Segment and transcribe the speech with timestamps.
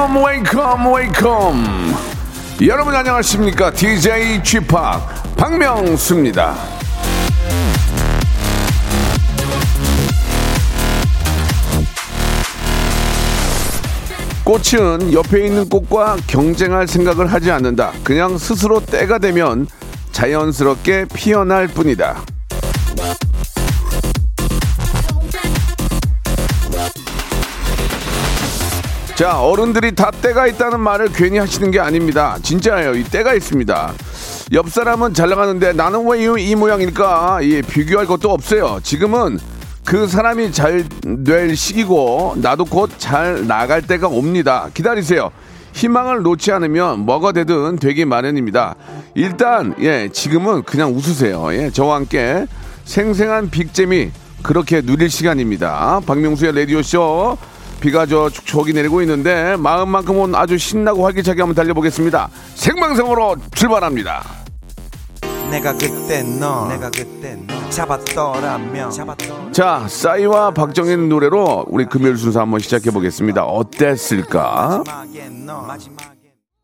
[0.00, 1.94] Wake up wake up wake up
[2.66, 4.74] 여러분 안녕하십니까 DJ Chip
[5.36, 6.54] 박명수입니다.
[14.42, 17.92] 꽃은 옆에 있는 꽃과 경쟁할 생각을 하지 않는다.
[18.02, 19.66] 그냥 스스로 때가 되면
[20.12, 22.22] 자연스럽게 피어날 뿐이다.
[29.20, 32.38] 자, 어른들이 다 때가 있다는 말을 괜히 하시는 게 아닙니다.
[32.42, 32.94] 진짜예요.
[32.94, 33.92] 이 때가 있습니다.
[34.54, 37.40] 옆 사람은 잘 나가는데 나는 왜 이 모양일까?
[37.42, 38.80] 예, 비교할 것도 없어요.
[38.82, 39.38] 지금은
[39.84, 40.88] 그 사람이 잘
[41.26, 44.70] 될 시기고 나도 곧 잘 나갈 때가 옵니다.
[44.72, 45.30] 기다리세요.
[45.74, 48.74] 희망을 놓지 않으면 뭐가 되든 되기 마련입니다.
[49.14, 51.52] 일단 예, 지금은 그냥 웃으세요.
[51.52, 52.46] 예, 저와 함께
[52.86, 56.00] 생생한 빅잼이 그렇게 누릴 시간입니다.
[56.06, 57.36] 박명수의 라디오 쇼
[57.80, 62.28] 비가 저 축축이 내리고 있는데 마음만큼은 아주 신나고 활기차게 한번 달려보겠습니다.
[62.54, 64.22] 생방송으로 출발합니다.
[65.50, 72.40] 내가 그때 너 내가 그때 너 잡았더라면 잡았더라면 자, 싸이와 박정현 노래로 우리 금요일 순서
[72.40, 73.44] 한번 시작해 보겠습니다.
[73.44, 74.84] 어땠을까?
[74.86, 76.09] 마지막에 너 마지막에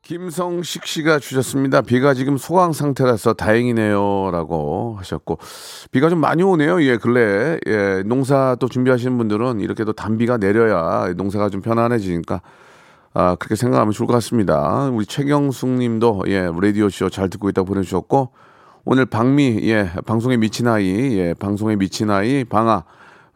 [0.06, 1.82] 김성식 씨가 주셨습니다.
[1.82, 5.38] 비가 지금 소강 상태라서 다행이네요라고 하셨고
[5.90, 6.80] 비가 좀 많이 오네요.
[6.84, 12.40] 예, 근래 예, 농사 또 준비하시는 분들은 이렇게 또 단비가 내려야 농사가 좀 편안해지니까
[13.14, 14.88] 아, 그렇게 생각하면 좋을 것 같습니다.
[14.92, 18.30] 우리 최경숙 님도 예, 라디오 쇼 잘 듣고 있다고 보내 주셨고
[18.84, 22.84] 오늘 박미 예, 방송에 미친 아이 예, 방송에 미친 아이 방아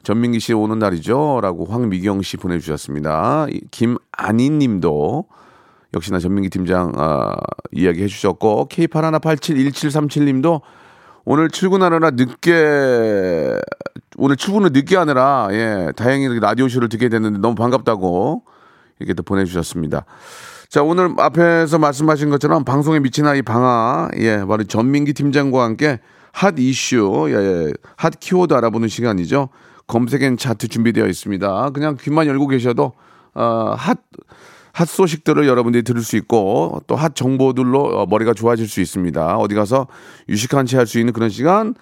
[0.04, 3.48] 전민기 씨 오는 날이죠라고 황미경 씨 보내 주셨습니다.
[3.72, 5.26] 김안희 님도
[5.94, 7.34] 역시나 전민기 팀장 아,
[7.72, 10.60] 이야기 해주셨고 K81871737님도
[11.24, 13.58] 오늘 출근하느라 늦게
[14.16, 18.44] 오늘 출근을 늦게 하느라 예 다행히 라디오 쇼를 듣게 됐는데 너무 반갑다고
[18.98, 20.04] 이렇게 또 보내주셨습니다.
[20.68, 26.00] 자 오늘 앞에서 말씀하신 것처럼 방송에 미친 아이 방아 예 바로 전민기 팀장과 함께
[26.32, 29.48] 핫 이슈 예, 핫 키워드 알아보는 시간이죠.
[29.86, 31.70] 검색엔 차트 준비되어 있습니다.
[31.70, 32.92] 그냥 귀만 열고 계셔도
[33.34, 33.98] 어, 핫,
[34.72, 39.36] 핫 소식들을 여러분들이 들을 수 있고 또 핫 정보들로 어, 머리가 좋아질 수 있습니다.
[39.38, 39.86] 어디 가서
[40.28, 41.74] 유식한 채 할 수 있는 그런 시간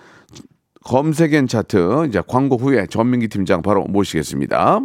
[0.85, 4.81] 검색엔 차트 이제 광고 후에 전민기 팀장 바로 모시겠습니다.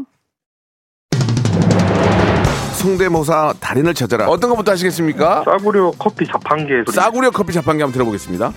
[2.76, 4.28] 성대모사 달인을 찾아라.
[4.28, 5.44] 어떤 것부터 하시겠습니까?
[5.46, 6.96] 싸구려 커피 자판기에 소리.
[6.96, 8.52] 싸구려 커피 자판기 한번 들어보겠습니다.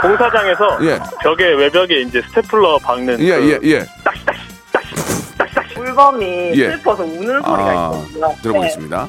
[0.00, 0.98] 공사장에서 예.
[1.22, 3.86] 벽에 외벽에 이제 스테플러 박는 예, 그 예, 예.
[5.94, 6.70] 물범이 예.
[6.72, 8.34] 슬퍼서 우는 소리가 아, 있거든요.
[8.42, 9.08] 들어보겠습니다.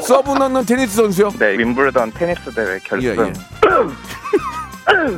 [0.00, 1.30] 서브 넣는 테니스 선수요?
[1.38, 3.08] 네, 윔블던 테니스 대회 결승.
[3.08, 3.32] 예, 예.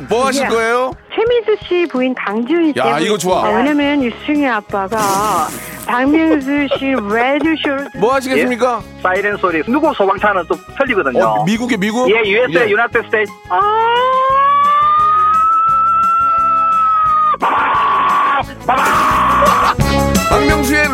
[0.09, 0.91] 뭐 하실 거예요?
[1.15, 2.79] 최민수 씨 부인 강주은 씨.
[2.79, 3.45] 야, 이거 좋아.
[3.45, 5.47] 아, 왜냐면 유승희 아빠가
[5.85, 8.81] 박명수 씨 라디오쇼를 뭐 하시겠습니까?
[9.01, 9.63] 사이렌 소리.
[9.63, 11.23] 누구 소방차는 좀 틀리거든요.
[11.23, 12.09] 어, 미국에 미국?
[12.09, 12.69] 예, USA, 예.
[12.69, 13.31] United States.
[18.67, 19.00] 박명수의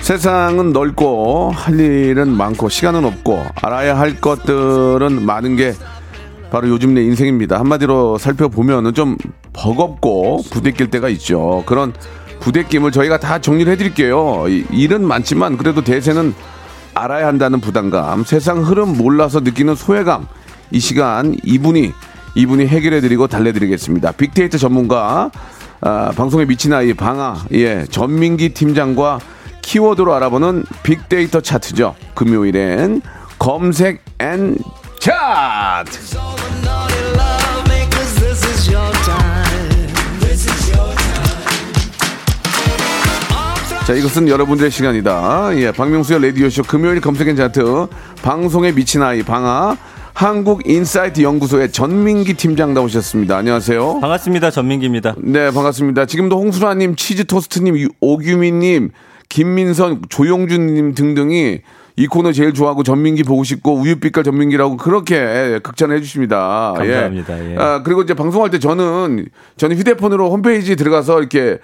[0.00, 5.74] 세상은 넓고 할 일은 많고 시간은 없고 알아야 할 것들은 많은 게
[6.50, 7.58] 바로 요즘 내 인생입니다.
[7.58, 9.16] 한마디로 살펴보면은 좀
[9.52, 11.62] 버겁고 부대낄 때가 있죠.
[11.66, 11.92] 그런
[12.40, 14.46] 부대낌을 저희가 다 정리를 해드릴게요.
[14.48, 16.34] 이- 일은 많지만 그래도 대세는
[16.94, 20.26] 알아야 한다는 부담감, 세상 흐름 몰라서 느끼는 소외감.
[20.70, 21.92] 이 시간 이분이
[22.34, 24.12] 이분이 해결해드리고 달래드리겠습니다.
[24.12, 25.30] 빅데이터 전문가
[25.80, 29.20] 아, 방송에 미친 아이 방아 예 전민기 팀장과
[29.62, 31.94] 키워드로 알아보는 빅데이터 차트죠.
[32.14, 33.02] 금요일엔
[33.38, 34.56] 검색 N
[34.98, 36.18] 차트.
[43.86, 45.56] 자, 이것은 여러분들의 시간이다.
[45.56, 47.86] 예, 박명수의 라디오쇼 금요일 검색 N 차트
[48.20, 49.78] 방송에 미친 아이 방아
[50.18, 53.36] 한국인사이트 연구소의 전민기 팀장 나오셨습니다.
[53.36, 54.00] 안녕하세요.
[54.00, 54.50] 반갑습니다.
[54.50, 55.14] 전민기입니다.
[55.18, 56.06] 네, 반갑습니다.
[56.06, 58.90] 지금도 홍수라님, 치즈토스트님, 유- 오규민님,
[59.28, 61.60] 김민선, 조용준님 등등이
[61.94, 66.74] 이 코너 제일 좋아하고 전민기 보고 싶고 우유빛깔 전민기라고 그렇게 극찬을 해주십니다.
[66.76, 67.50] 감사합니다.
[67.52, 67.56] 예.
[67.56, 69.26] 아, 그리고 이제 방송할 때 저는
[69.56, 71.58] 저는 휴대폰으로 홈페이지 들어가서 이렇게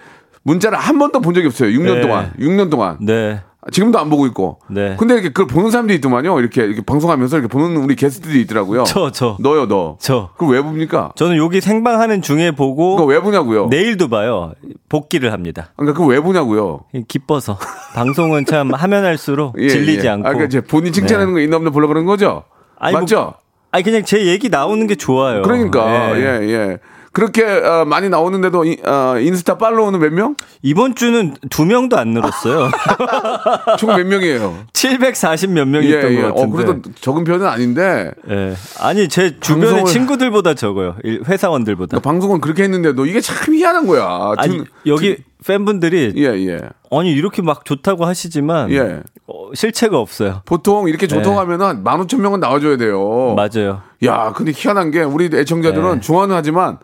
[0.45, 1.71] 문자를 한 번도 본 적이 없어요.
[1.77, 2.01] 6년 네.
[2.03, 2.33] 동안.
[2.39, 2.99] 6년 동안.
[3.01, 3.41] 네.
[3.73, 4.59] 지금도 안 보고 있고.
[4.69, 4.97] 네.
[4.99, 6.39] 근데 이렇게 그걸 보는 사람들이 있더만요.
[6.41, 8.85] 이렇게, 이렇게 방송하면서 이렇게 보는 우리 게스트들이 있더라고요.
[8.85, 9.37] 저, 저.
[9.41, 9.97] 너요, 너.
[10.01, 10.31] 저.
[10.37, 11.13] 그걸 왜 봅니까?
[11.17, 13.67] 저는 여기 생방하는 중에 보고 그거 왜 보냐고요?
[13.69, 14.53] 내일도 봐요.
[14.89, 15.71] 복귀를 합니다.
[15.77, 16.81] 그러니까 그거 왜 보냐고요?
[17.09, 17.59] 기뻐서.
[17.95, 20.11] 방송은 참 하면 할수록 예, 질리지 예.
[20.11, 20.27] 않고.
[20.29, 22.45] 아, 그러니까 이제 본인 칭찬하는 거 있나 없나 보려 그러는 거죠?
[22.79, 23.35] 아니, 뭐- 맞죠?
[23.71, 25.43] 아니 그냥 제 얘기 나오는 게 좋아요.
[25.43, 26.21] 그러니까, 예.
[26.21, 26.79] 예, 예.
[27.15, 30.35] 그렇게 어, 많이 나오는데도 이- 어, 인스타 팔로우는 몇 명?
[30.63, 32.69] 이번 주는 두 명도 안 늘었어요.
[33.79, 34.65] 총 몇 명이에요?
[34.73, 36.23] 740 몇 명이 예, 예.
[36.23, 36.57] 것 어, 같은데.
[36.57, 38.55] 그래도 적은 편은 아닌데 예.
[38.81, 40.97] 아니 제 주변의 방송을- 친구들보다 적어요.
[41.05, 41.91] 일- 회사원들보다.
[41.99, 44.33] 그러니까 방송은 그렇게 했는데도 이게 참 희한한 거야.
[44.37, 45.17] 아니 두- 여기
[45.47, 46.61] 팬분들이 예, 예.
[46.91, 49.03] 아니 이렇게 막 좋다고 하시지만 예.
[49.29, 50.43] 어, 실체가 없어요.
[50.47, 51.37] 보통 이렇게 좋다고 네.
[51.37, 53.37] 하면은 만 오천 명은 나와줘야 돼요.
[53.37, 53.83] 맞아요.
[54.05, 56.01] 야, 근데 희한한 게 우리 애청자들은 네.
[56.01, 56.79] 좋아는 하지만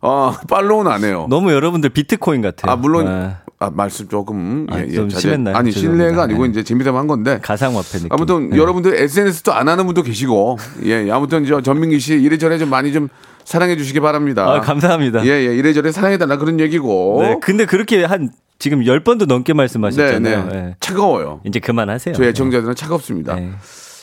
[0.00, 1.26] 어, 팔로우는 안 해요.
[1.28, 2.72] 너무 여러분들 비트코인 같아요.
[2.72, 3.36] 아 물론 예.
[3.60, 5.56] 아 말씀 조금 아, 예, 예, 좀 자제- 심했나요?
[5.56, 6.04] 아니 죄송합니다.
[6.04, 6.50] 실례가 아니고 네.
[6.50, 8.08] 이제 재미삼아 한 건데 가상화폐 느낌.
[8.12, 8.56] 아무튼 네.
[8.56, 13.08] 여러분들 SNS도 안 하는 분도 계시고 예 아무튼 저 전민기 씨 이래저래 좀 많이 좀
[13.44, 14.44] 사랑해 주시기 바랍니다.
[14.46, 15.24] 아, 감사합니다.
[15.24, 17.18] 예, 예, 이래저래 사랑해달라 그런 얘기고.
[17.22, 20.44] 네, 근데 그렇게 한 지금 10번도 넘게 네, 말씀하셨잖아요.
[20.44, 20.54] 네.
[20.54, 20.76] 예.
[20.80, 21.40] 차가워요.
[21.44, 22.14] 이제 그만하세요.
[22.14, 23.36] 저희 애청자들은 차갑습니다.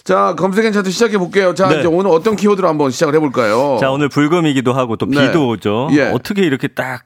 [0.06, 0.14] 네.
[0.14, 1.54] 자, 검색엔 차트 시작해 볼게요.
[1.56, 1.80] 자, 네.
[1.80, 3.78] 이제 오늘 어떤 키워드로 한번 시작을 해 볼까요?
[3.80, 5.28] 자, 오늘 불금이기도 하고 또 네.
[5.28, 5.90] 비도 오죠.
[5.94, 6.04] 예.
[6.12, 7.06] 어떻게 이렇게 딱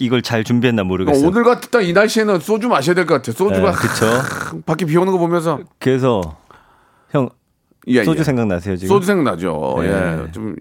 [0.00, 1.28] 이걸 잘 준비했나 어, 모르겠어요.
[1.28, 3.34] 오늘 같은 딱 이 날씨에는 소주 마셔야 될 것 같아요.
[3.36, 4.06] 소주가 네, 그쵸.
[4.06, 6.20] 하, 밖에 비 오는 거 보면서 그래서
[7.10, 7.28] 형
[7.88, 8.24] 예, 소주 예.
[8.24, 8.88] 생각나세요 지금?
[8.88, 9.76] 소주 생각나죠.
[9.80, 9.88] 네.
[10.26, 10.56] 예, 좀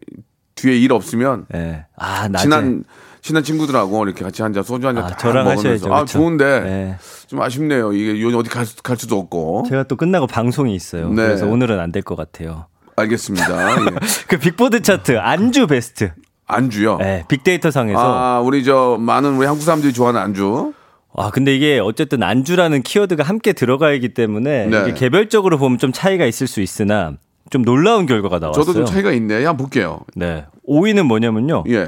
[0.56, 1.86] 뒤에 일 없으면 예.
[1.96, 2.44] 아, 낮에.
[2.44, 2.84] 친한
[3.24, 5.70] 친한 친구들하고 이렇게 같이 한 잔 소주 한잔 아, 딱 저랑 먹으면서.
[5.90, 5.94] 하셔야죠.
[5.94, 6.06] 아?
[6.06, 6.98] 좋은데 네.
[7.28, 7.94] 좀 아쉽네요.
[7.94, 9.64] 이게 요 어디 갈, 수- 갈 수도 없고.
[9.70, 11.10] 제가 또 끝나고 방송이 있어요.
[11.10, 11.24] 네.
[11.24, 12.68] 그래서 오늘은 안 될 것 같아요.
[12.96, 13.48] 알겠습니다.
[13.82, 13.86] 예.
[14.28, 16.12] 그 빅보드 차트 안주 베스트.
[16.46, 16.98] 안주요.
[16.98, 20.74] 네, 빅데이터 상에서 아, 우리 저 많은 우리 한국 사람들이 좋아하는 안주.
[21.16, 24.82] 아, 근데 이게 어쨌든 안주라는 키워드가 함께 들어가기 때문에 네.
[24.82, 27.14] 이게 개별적으로 보면 좀 차이가 있을 수 있으나
[27.50, 28.64] 좀 놀라운 결과가 나왔어요.
[28.66, 29.46] 저도 좀 차이가 있네.
[29.46, 30.02] 한번 볼게요.
[30.16, 30.46] 네.
[30.68, 31.64] 5위는 뭐냐면요.
[31.70, 31.88] 예.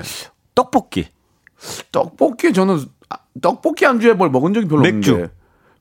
[0.55, 1.07] 떡볶이.
[1.91, 2.79] 떡볶이 저는
[3.09, 5.12] 아, 떡볶이 안주에 뭘 먹은 적이 별로 맥주.
[5.13, 5.33] 없는데.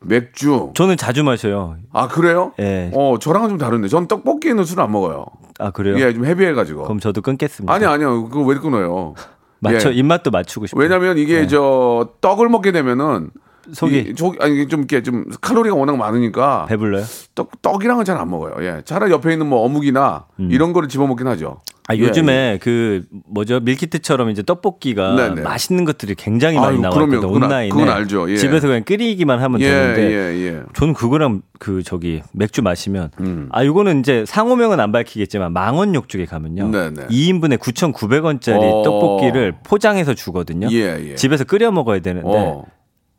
[0.07, 0.71] 맥주.
[0.75, 1.77] 저는 자주 마셔요.
[1.93, 2.53] 아 그래요?
[2.59, 2.91] 예.
[2.95, 3.89] 어 저랑은 좀 다른데.
[3.89, 5.25] 전 떡볶이는 술 안 먹어요.
[5.59, 5.99] 아, 그래요?
[5.99, 6.83] 예, 좀 헤비해가지고.
[6.83, 7.73] 그럼 저도 끊겠습니다.
[7.73, 8.29] 아니 아니요.
[8.29, 9.15] 그거 왜 끊어요?
[9.61, 9.95] 맞춰 예.
[9.95, 10.83] 입맛도 맞추고 싶어요.
[10.83, 11.47] 왜냐면 이게 네.
[11.47, 13.31] 저 떡을 먹게 되면은
[13.73, 17.05] 속이 이, 속 아니 좀 이렇게 좀 칼로리가 워낙 많으니까 배불러요?
[17.35, 18.55] 떡 떡이랑은 잘 안 먹어요.
[18.65, 18.83] 예.
[18.85, 21.61] 차라리 옆에 있는 뭐 어묵이나 이런 거를 집어 먹긴 하죠.
[21.87, 25.43] 아, 예, 요즘에 그 뭐죠 밀키트처럼 이제 떡볶이가 네네.
[25.43, 27.09] 맛있는 것들이 굉장히 많이 아유, 나왔거든요.
[27.21, 27.27] 그럼요.
[27.35, 28.31] 그건 아- 온라인에 그건 알죠.
[28.31, 28.37] 예.
[28.37, 30.63] 집에서 그냥 끓이기만 하면 예, 되는데 예, 예.
[30.75, 33.49] 저는 그거랑 그 저기 맥주 마시면 음.
[33.53, 36.69] 아 이거는 이제 상호명은 안 밝히겠지만 망원역 쪽에 가면요.
[36.71, 37.07] 네네.
[37.09, 38.83] 2인분에 9,900원짜리 어.
[38.83, 40.69] 떡볶이를 포장해서 주거든요.
[40.71, 41.15] 예, 예.
[41.17, 42.65] 집에서 끓여 먹어야 되는데 어.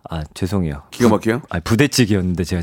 [0.10, 0.84] 아 죄송해요.
[0.92, 1.42] 기가 막혀요?
[1.50, 2.62] 아 부대찌개였는데 제가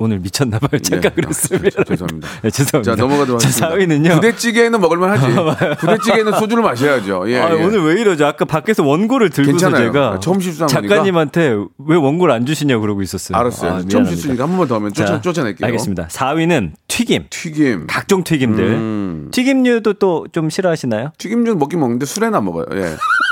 [0.00, 0.80] 오늘 미쳤나 봐요.
[0.82, 1.28] 착각을 네.
[1.28, 1.70] 했으면.
[1.78, 2.28] 아, 죄송합니다.
[2.42, 2.96] 네, 죄송합니다.
[2.96, 4.08] 자 넘어가도록 자, 하겠습니다.
[4.10, 4.14] 4위는요.
[4.16, 5.26] 부대찌개는 먹을만 하지.
[5.78, 7.30] 부대찌개는 소주를 마셔야죠.
[7.30, 7.62] 예, 아, 예.
[7.62, 8.26] 오늘 왜 이러죠?
[8.26, 9.92] 아까 밖에서 원고를 들고서 괜찮아요.
[9.92, 13.38] 제가 처음 실수한 작가님한테 왜 원고를 안 주시냐 그러고 있었어요.
[13.38, 13.72] 알았어요.
[13.72, 14.04] 아, 처음.
[14.04, 15.64] 실수니까 한 번만 더 하면 쫓아, 자, 쫓아낼게요.
[15.64, 16.08] 알겠습니다.
[16.08, 17.26] 4위는 튀김.
[17.30, 17.86] 튀김.
[17.86, 18.64] 각종 튀김들.
[18.64, 19.28] 음.
[19.30, 21.12] 튀김류도 또 좀 싫어하시나요?
[21.18, 22.64] 튀김 먹긴 먹는데 술에는 안 먹어요.
[22.72, 22.96] 예.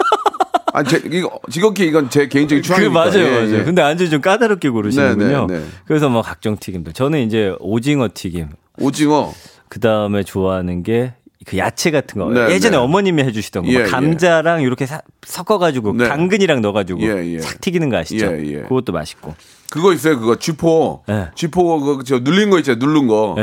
[0.72, 2.92] 아, 제, 이거, 지극히 이건 제 개인적인 그 취향이니까.
[2.94, 3.54] 맞아요, 예, 맞아요.
[3.60, 3.64] 예.
[3.64, 5.46] 근데 안주 좀 까다롭게 고르시는군요.
[5.46, 5.66] 네, 네, 네.
[5.86, 6.92] 그래서 뭐 각종 튀김들.
[6.92, 8.48] 저는 이제 오징어 튀김.
[8.78, 9.32] 오징어.
[9.68, 11.14] 그 다음에 좋아하는 게
[11.44, 12.30] 그 야채 같은 거.
[12.30, 12.76] 네, 예전에 네.
[12.76, 13.72] 어머님이 해주시던 거.
[13.72, 16.06] 예, 막 감자랑 이렇게 사- 섞어가지고 네.
[16.06, 17.38] 당근이랑 넣어가지고 예, 예.
[17.40, 18.26] 싹 튀기는 거 아시죠?
[18.26, 18.56] 예, 예.
[18.62, 19.34] 그것도 맛있고.
[19.68, 20.20] 그거 있어요.
[20.20, 21.02] 그거 쥐포.
[21.08, 21.30] 예.
[21.34, 22.78] 쥐포 그거 저 눌린 거 있잖아요.
[22.78, 23.34] 누른 거.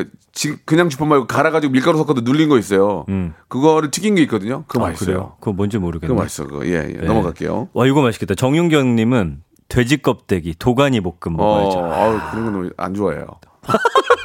[0.00, 0.04] 예.
[0.04, 3.04] 그 지- 그냥 쥐포 말고 갈아가지고 밀가루 섞어도 눌린 거 있어요.
[3.08, 3.34] 음.
[3.48, 4.64] 그거를 튀긴 게 있거든요.
[4.68, 5.06] 그거 아, 맛있어요.
[5.16, 5.32] 그래요?
[5.40, 6.08] 그거 뭔지 모르겠네.
[6.08, 6.46] 그거 맛있어.
[6.46, 6.66] 그거.
[6.66, 7.04] 예, 예.
[7.06, 7.68] 넘어갈게요.
[7.72, 8.34] 와 이거 맛있겠다.
[8.34, 11.78] 정윤경님은 돼지 껍데기 도가니 볶음 먹어야죠.
[11.78, 13.26] 어, 아우, 그런 거는 안 좋아해요.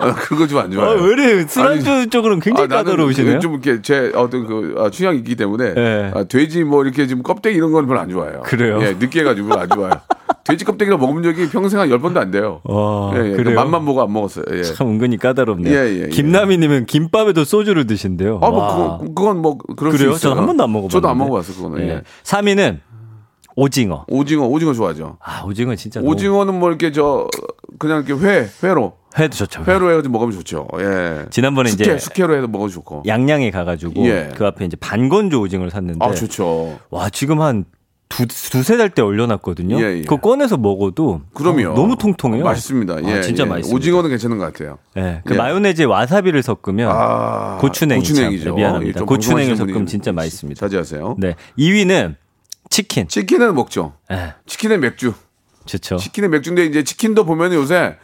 [0.00, 1.02] 아, 그거 좀안 아, 좋아해요.
[1.02, 1.46] 왜 이래?
[1.46, 3.38] 술안주 쪽으로는 굉장히 아, 까다로우시네요.
[3.40, 6.10] 좀 이렇게 제 어떤 그 아, 취향이 있기 때문에 예.
[6.14, 8.42] 아, 돼지 뭐 이렇게 지금 껍데기 이런 건 별로 안 좋아해요.
[8.44, 8.78] 그래요?
[8.82, 9.90] 예, 느끼해가지고 안 좋아요.
[10.44, 12.60] 돼지 껍데기를 먹은 적이 평생 한 열 번도 안 돼요.
[12.64, 13.36] 와, 예, 예.
[13.36, 13.54] 그래요?
[13.56, 14.44] 맛만 보고 안 먹었어요.
[14.52, 14.62] 예.
[14.62, 15.72] 참 은근히 까다롭네요.
[15.72, 16.08] 예, 예, 예.
[16.08, 18.40] 김남희 님은 김밥에도 소주를 드신대요.
[18.42, 18.98] 아, 뭐 와.
[18.98, 20.14] 그거, 그건 뭐 그럴 그래요?
[20.14, 20.92] 저는 한 번도 안 먹어봤는데.
[20.92, 21.80] 저도 안 먹어봤어 그거는.
[21.86, 21.88] 예.
[21.90, 22.02] 예.
[22.24, 22.78] 3위는
[23.56, 24.04] 오징어.
[24.08, 25.18] 오징어, 오징어 좋아하죠.
[25.22, 27.28] 아, 오징어 진짜 너무- 오징어는 뭐 이렇게 저
[27.78, 29.64] 그냥 이렇게 회, 회로, 회도 좋죠.
[29.66, 30.68] 회 로 해가지고 먹으면 좋죠.
[30.78, 31.26] 예.
[31.30, 33.02] 지난번에 숙회, 이제 숙회로 해서 먹어도 좋고.
[33.06, 34.30] 양양에 가가지고 예.
[34.36, 36.78] 그 앞에 이제 반건조 오징어를 샀는데 아 좋죠.
[36.90, 37.64] 와 지금 한
[38.08, 39.80] 두, 두세 달 때 올려놨거든요.
[39.80, 40.00] 예, 예.
[40.02, 41.70] 그거 꺼내서 먹어도 그럼요.
[41.70, 42.42] 어, 너무 통통해요.
[42.44, 43.04] 맛있습니다.
[43.04, 43.48] 예, 아, 진짜 예.
[43.48, 43.76] 맛있습니다.
[43.76, 44.78] 오징어는 괜찮은 것 같아요.
[44.96, 45.38] 예, 그 예.
[45.38, 48.50] 마요네즈에 와사비를 섞으면 아, 고추냉이 참, 고추냉이죠.
[48.50, 49.00] 네, 미안합니다.
[49.00, 50.58] 예, 고추냉이를 방송하시는 섞으면 진짜 맛있습니다.
[50.60, 51.16] 자제하세요.
[51.18, 52.16] 네, 2위는
[52.68, 53.06] 치킨.
[53.08, 53.92] 치킨은 먹죠.
[54.10, 55.14] 예, 치킨에 맥주.
[55.66, 55.96] 좋죠.
[55.98, 57.96] 치킨에 맥주인데 이제 치킨도 보면 요새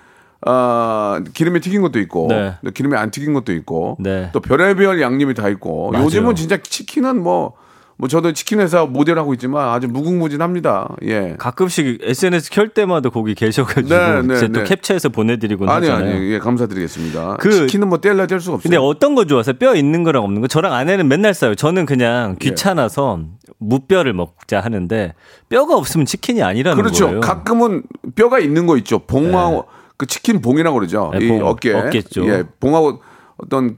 [0.46, 2.54] 어, 기름에 튀긴 것도 있고 네.
[2.64, 4.30] 또 기름에 안 튀긴 것도 있고 네.
[4.32, 6.04] 또 별의별 양념이 다 있고 맞아요.
[6.04, 7.54] 요즘은 진짜 치킨은 뭐,
[7.96, 10.96] 뭐 저도 치킨 회사 모델 하고 있지만 아주 무궁무진합니다.
[11.04, 11.34] 예.
[11.38, 14.64] 가끔씩 SNS 켤 때마다 거기 계셔가지고 네, 네, 제가 또 네.
[14.64, 16.14] 캡처해서 보내드리곤 아니 하잖아요.
[16.16, 17.36] 아니 예 감사드리겠습니다.
[17.40, 18.62] 그- 치킨은 뭐 뗄래 뗄 수가 없어요.
[18.62, 19.54] 근데 어떤 거 좋아하세요?
[19.58, 20.46] 뼈 있는 거랑 없는 거?
[20.48, 21.54] 저랑 아내는 맨날 싸요.
[21.54, 22.48] 저는 그냥 예.
[22.50, 23.20] 귀찮아서
[23.58, 25.14] 무뼈를 먹자 하는데
[25.48, 27.06] 뼈가 없으면 치킨이 아니라는 그렇죠.
[27.06, 27.20] 거예요.
[27.20, 27.82] 가끔은
[28.14, 28.98] 뼈가 있는 거 있죠.
[28.98, 29.64] 봉하고
[29.96, 31.10] 그 치킨 봉이라고 그러죠.
[31.18, 31.72] 네, 이 봉, 어깨.
[31.72, 32.26] 어깨 쪽.
[32.28, 33.00] 예, 봉하고
[33.38, 33.76] 어떤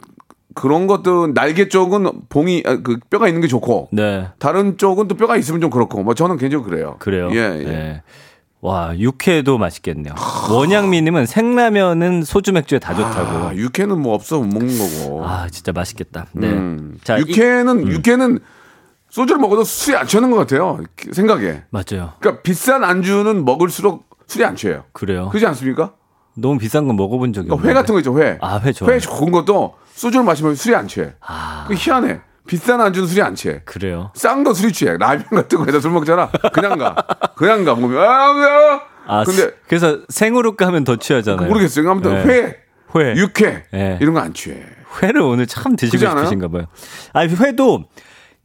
[0.54, 5.14] 그런 것도 날개 쪽은 봉이 아, 그 뼈가 있는 게 좋고 네, 다른 쪽은 또
[5.16, 6.96] 뼈가 있으면 좀 그렇고 뭐 저는 개인적으로 그래요.
[6.98, 7.28] 그래요.
[7.32, 7.64] 예, 예.
[7.64, 8.02] 네.
[8.60, 10.14] 와, 육회도 맛있겠네요.
[10.50, 13.46] 원양미님은 생라면은 소주 맥주에 다 좋다고.
[13.46, 15.25] 아, 육회는 뭐 없어 못 먹는 거고.
[15.25, 16.26] 아, 진짜 맛있겠다.
[16.32, 16.48] 네.
[16.48, 16.98] 음.
[17.04, 17.28] 자, 이- 음.
[17.28, 18.38] 육회는 육회는
[19.10, 20.80] 소주를 먹어도 술이 안 취하는 것 같아요.
[21.12, 21.62] 생각에.
[21.70, 22.14] 맞아요.
[22.18, 24.82] 그러니까 비싼 안주는 먹을수록 술이 안 취해요.
[24.92, 25.28] 그래요.
[25.28, 25.92] 그렇지 않습니까?
[26.40, 27.71] 너무 비싼 거 먹어본 적이 그러니까 없는데.
[27.71, 28.38] 회 같은 거 있죠, 회.
[28.40, 28.92] 아, 회 좋아요.
[28.95, 31.12] 회 좋은 것도 소주를 마시면 술이 안 취해.
[31.21, 32.21] 아, 그 희한해.
[32.47, 33.61] 비싼 안주는 술이 안 취해.
[33.64, 34.11] 그래요.
[34.14, 34.97] 싼 거 술이 취해.
[34.97, 36.30] 라면 같은 거에다 술 먹잖아.
[36.52, 36.95] 그냥 가.
[37.37, 37.75] 그냥 가.
[37.75, 38.80] 보면 아?
[39.07, 41.47] 아, 근데 그래서 생으로 까면 더 취하잖아요.
[41.49, 41.90] 모르겠어요.
[41.90, 42.25] 아무튼 네.
[42.25, 42.57] 회,
[42.97, 43.16] 회.
[43.16, 43.99] 육회 네.
[44.00, 44.57] 이런 거 안 취해.
[45.02, 45.99] 회를 오늘 참 드시고?
[45.99, 46.64] 싶으신가 봐요.
[47.12, 47.85] 아, 회도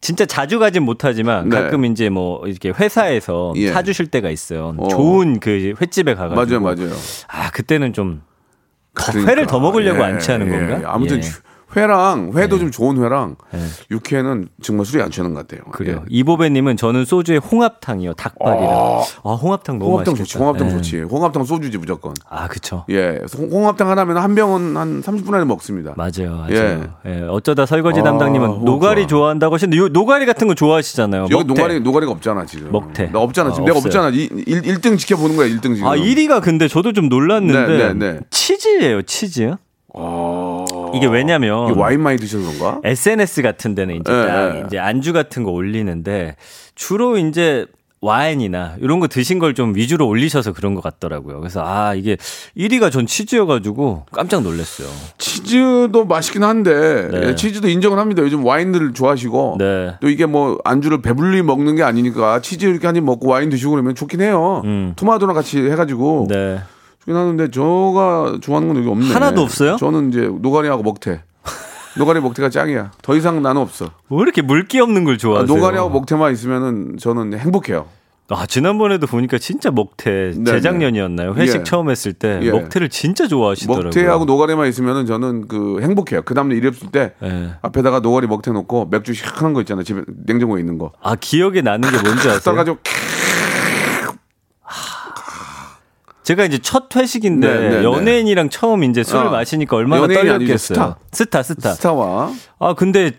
[0.03, 1.55] 진짜 자주 가진 못하지만 네.
[1.61, 3.71] 가끔 이제 뭐 이렇게 회사에서 예.
[3.71, 4.75] 사주실 때가 있어요.
[4.77, 4.89] 어.
[4.89, 6.59] 좋은 그 횟집에 가가지고.
[6.59, 6.93] 맞아요, 맞아요.
[7.29, 8.21] 아, 그때는 좀더
[8.91, 9.31] 그러니까.
[9.31, 10.51] 회를 더 먹으려고 예, 안 취하는 예.
[10.51, 10.93] 건가?
[10.93, 11.21] 아무튼 예.
[11.75, 13.59] 회랑 회도 좀 좋은 회랑 예.
[13.91, 15.65] 육회는 정말 술이 안 취하는 것 같아요.
[15.71, 15.99] 그래요.
[16.01, 16.05] 예.
[16.09, 18.13] 이보배님은 저는 소주에 홍합탕이요.
[18.13, 18.69] 닭발이랑.
[19.23, 20.25] 아, 홍합탕 너무 홍합탕 맛있겠다.
[20.25, 20.37] 좋지.
[20.37, 20.71] 홍합탕 예.
[20.71, 21.01] 좋지.
[21.01, 22.13] 홍합탕 소주지 무조건.
[22.29, 22.85] 아, 그쵸.
[22.89, 23.19] 예.
[23.37, 25.93] 홍- 홍합탕 하나면 한 병은 한 30분 안에 먹습니다.
[25.97, 26.51] 맞아요, 맞아요.
[27.05, 27.09] 예.
[27.21, 27.21] 예.
[27.29, 29.07] 어쩌다 설거지 아, 담당님은 노가리 좋아.
[29.13, 31.23] 좋아 한다고 하시는데 요 노가리 같은 거 좋아하시잖아요.
[31.23, 31.53] 여기 먹태.
[31.53, 32.71] 노가리 노가리가 없잖아 지금.
[32.71, 33.11] 먹태.
[33.11, 33.51] 나 없잖아.
[33.51, 33.89] 지금 아, 내가 없어요.
[34.03, 34.09] 없잖아.
[34.09, 35.47] 이, 1, 1등 지켜보는 거야.
[35.49, 35.87] 1등 지금.
[35.87, 38.19] 아, 1위가 근데 저도 좀 놀랐는데 네, 네, 네.
[38.29, 39.55] 치즈예요, 치즈.
[39.95, 39.99] 아,
[40.93, 42.79] 이게 왜냐면 이게 와인 많이 드셔서 그런가?
[42.83, 44.63] SNS 같은 데는 이제 네.
[44.67, 46.35] 이제 안주 같은 거 올리는데
[46.75, 47.65] 주로 이제
[48.01, 51.39] 와인이나 이런 거 드신 걸 좀 위주로 올리셔서 그런 것 같더라고요.
[51.39, 52.17] 그래서 아 이게
[52.57, 54.89] 1위가 전 치즈여가지고 깜짝 놀랐어요.
[55.17, 57.27] 치즈도 맛있긴 한데 네.
[57.29, 58.21] 예, 치즈도 인정을 합니다.
[58.21, 59.93] 요즘 와인들을 좋아하시고 네.
[60.01, 63.71] 또 이게 뭐 안주를 배불리 먹는 게 아니니까 치즈 이렇게 한 입 먹고 와인 드시고
[63.71, 64.61] 그러면 좋긴 해요.
[64.65, 64.93] 음.
[64.97, 66.59] 토마토랑 같이 해가지고 네.
[67.03, 69.13] 좋긴 하는데 저가 좋아하는 건 여기 없네.
[69.13, 69.75] 하나도 없어요?
[69.77, 71.21] 저는 이제 노가리하고 먹태.
[71.97, 72.91] 노가리 먹태가 짱이야.
[73.01, 73.91] 더 이상 나는 없어.
[74.09, 75.55] 왜 이렇게 물기 없는 걸 아, 좋아하세요?
[75.55, 77.85] 노가리하고 먹태만 있으면은 저는 행복해요.
[78.29, 81.33] 아, 지난번에도 보니까 진짜 먹태 네, 재작년이었나요?
[81.35, 81.63] 회식 예.
[81.63, 82.49] 처음 했을 때 예.
[82.51, 83.83] 먹태를 진짜 좋아하시더라고요.
[83.89, 86.23] 먹태하고 노가리만 있으면은 저는 그 행복해요.
[86.23, 87.51] 그 다음날 일 없을 때 예.
[87.61, 89.83] 앞에다가 노가리 먹태 놓고 맥주 시원한 거 있잖아요.
[89.83, 90.93] 집에 냉장고에 있는 거.
[91.01, 92.39] 아 기억에 나는 게 뭔지 아세요?
[92.39, 92.77] 떠가지고
[96.23, 97.83] 제가 이제 첫 회식인데 네, 네, 네.
[97.83, 100.95] 연예인이랑 처음 이제 술을 아, 마시니까 얼마나 떨렸겠어요.
[101.11, 101.73] 스타 스타.
[101.73, 103.11] 스타와 아 근데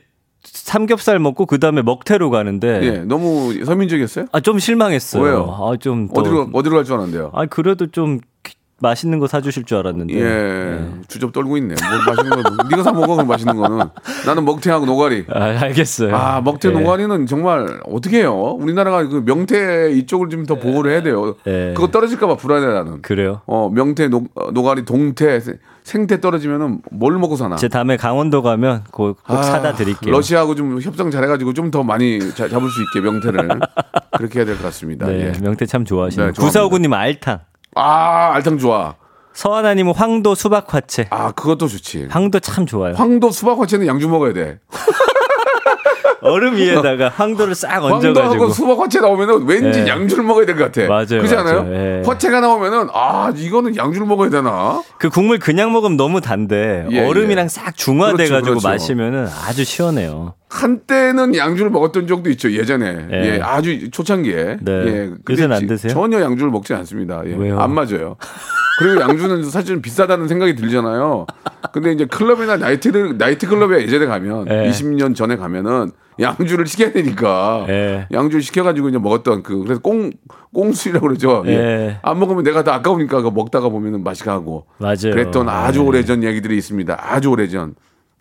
[0.42, 4.26] 삼겹살 먹고 그 다음에 먹태로 가는데 예 너무 서민적이었어요?
[4.32, 5.22] 아 좀 실망했어요.
[5.22, 5.70] 왜요?
[5.72, 7.30] 아좀 어디로 어디로 갈 줄 알았는데요?
[7.34, 8.20] 아 그래도 좀
[8.84, 10.14] 맛있는 거 사주실 줄 알았는데.
[10.14, 11.74] 예 주접 떨고 있네.
[11.74, 13.86] 뭐 맛있는 거 네가 사 먹어 그럼 맛있는 거는
[14.26, 15.24] 나는 먹태하고 노가리.
[15.32, 16.14] 아, 알겠어요.
[16.14, 16.72] 아 먹태 예.
[16.72, 18.34] 노가리는 정말 어떻게 해요?
[18.58, 21.36] 우리나라가 그 명태 이쪽을 좀 더 보호를 해야 돼요.
[21.46, 21.72] 예.
[21.74, 23.00] 그거 떨어질까봐 불안해 나는.
[23.00, 23.40] 그래요?
[23.46, 27.56] 어 명태 노, 어, 노가리 동태 세- 생태 떨어지면은 뭘 먹고 사나?
[27.56, 30.12] 제 다음에 강원도 가면 꼭, 꼭 아, 사다 드릴게요.
[30.12, 33.48] 러시아하고 좀 협상 잘해가지고 좀 더 많이 자- 잡을 수 있게 명태를
[34.18, 35.06] 그렇게 해야 될 것 같습니다.
[35.06, 35.40] 네, 예.
[35.40, 36.32] 명태 참 좋아하시네요.
[36.32, 36.40] 네.
[36.40, 37.38] 구사오구님 알탕.
[37.74, 38.94] 아 알탕 좋아.
[39.32, 41.08] 서하나님은 황도 수박 화채.
[41.10, 42.06] 아 그것도 좋지.
[42.10, 42.94] 황도 참 좋아요.
[42.94, 44.60] 황도 수박 화채는 양주 먹어야 돼.
[46.20, 48.20] 얼음 위에다가 황도를 싹 얹어가지고.
[48.20, 49.86] 황도하고 수박 화채 나오면은 왠지 예.
[49.86, 50.86] 양주를 먹어야 될 것 같아.
[50.88, 51.62] 맞아요, 그렇지 않아요?
[51.64, 51.74] 맞아요.
[51.74, 52.02] 예.
[52.04, 54.82] 화채가 나오면은 아 이거는 양주를 먹어야 되나?
[54.98, 57.48] 그 국물 그냥 먹으면 너무 단데 예, 얼음이랑 예.
[57.48, 58.68] 싹 중화돼가지고 그렇죠, 그렇죠.
[58.68, 60.34] 마시면은 아주 시원해요.
[60.50, 63.34] 한때는 양주를 먹었던 적도 있죠 예전에 예.
[63.36, 64.72] 예, 아주 초창기에 네.
[64.72, 65.92] 예, 요새는 안 지- 드세요?
[65.92, 67.34] 전혀 양주를 먹지 않습니다 예.
[67.34, 67.58] 왜요?
[67.58, 68.16] 안 맞아요
[68.78, 71.26] 그리고 양주는 사실 비싸다는 생각이 들잖아요
[71.72, 74.70] 근데 이제 클럽이나 나이트 나이트 클럽에 예전에 가면 예.
[74.70, 78.06] 20년 전에 가면은 양주를 시켜야 되니까 예.
[78.12, 80.12] 양주를 시켜가지고 이제 먹었던 그 그래서 꽁
[80.52, 81.42] 꽁술이라고 그러죠.
[81.46, 81.50] 예.
[81.50, 81.98] 예.
[82.02, 84.66] 안 먹으면 내가 다 아까우니까 먹다가 보면은 맛이 가고.
[84.78, 84.96] 맞아요.
[85.10, 85.84] 그랬던 아주 예.
[85.84, 86.96] 오래전 얘기들이 있습니다.
[87.00, 87.74] 아주 오래전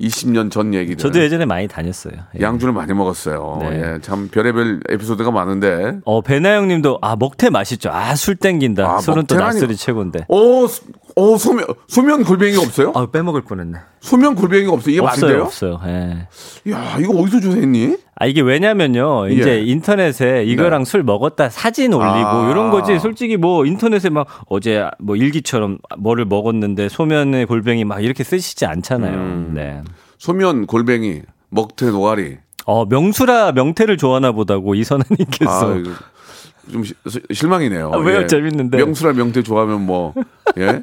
[0.07, 0.97] 20년 전 얘기들.
[0.97, 2.13] 저도 예전에 많이 다녔어요.
[2.37, 2.41] 예.
[2.41, 3.57] 양주를 많이 먹었어요.
[3.61, 3.69] 네.
[3.95, 5.97] 예, 참 별의별 에피소드가 많은데.
[6.05, 7.89] 어, 배나영님도 아 먹태 맛있죠.
[7.91, 8.85] 아 술 땡긴다.
[8.85, 10.25] 아, 술은 또 먹태라니- 낮술이 최고인데.
[10.27, 10.67] 오,
[11.15, 12.91] 수- 오 소면 소면 골뱅이가 없어요?
[12.95, 13.77] 아 빼먹을 뻔했네.
[14.01, 14.89] 소면 골뱅이가 없어.
[14.89, 15.43] 이게 없어요, 돼요?
[15.43, 15.79] 없어요.
[15.85, 16.27] 예.
[16.71, 17.97] 야, 이거 어디서 조사했니?
[18.15, 19.27] 아 이게 왜냐면요.
[19.29, 19.61] 이제 예.
[19.63, 22.49] 인터넷에 이거랑 술 먹었다 사진 올리고 아.
[22.51, 22.99] 이런 거지.
[22.99, 29.13] 솔직히 뭐 인터넷에 막 어제 뭐 일기처럼 뭐를 먹었는데 소면에 골뱅이 막 이렇게 쓰시지 않잖아요.
[29.15, 29.51] 음.
[29.53, 29.81] 네.
[30.17, 32.37] 소면 골뱅이, 먹태 노가리.
[32.65, 35.73] 어 명수라 명태를 좋아하나 보다고 이선아님께서.
[35.73, 35.83] 아,
[36.71, 37.91] 좀 시- 시- 실망이네요.
[37.93, 38.25] 아, 왜요?
[38.27, 38.77] 재밌는데.
[38.77, 40.13] 명수라 명태 좋아하면 뭐
[40.57, 40.81] 예?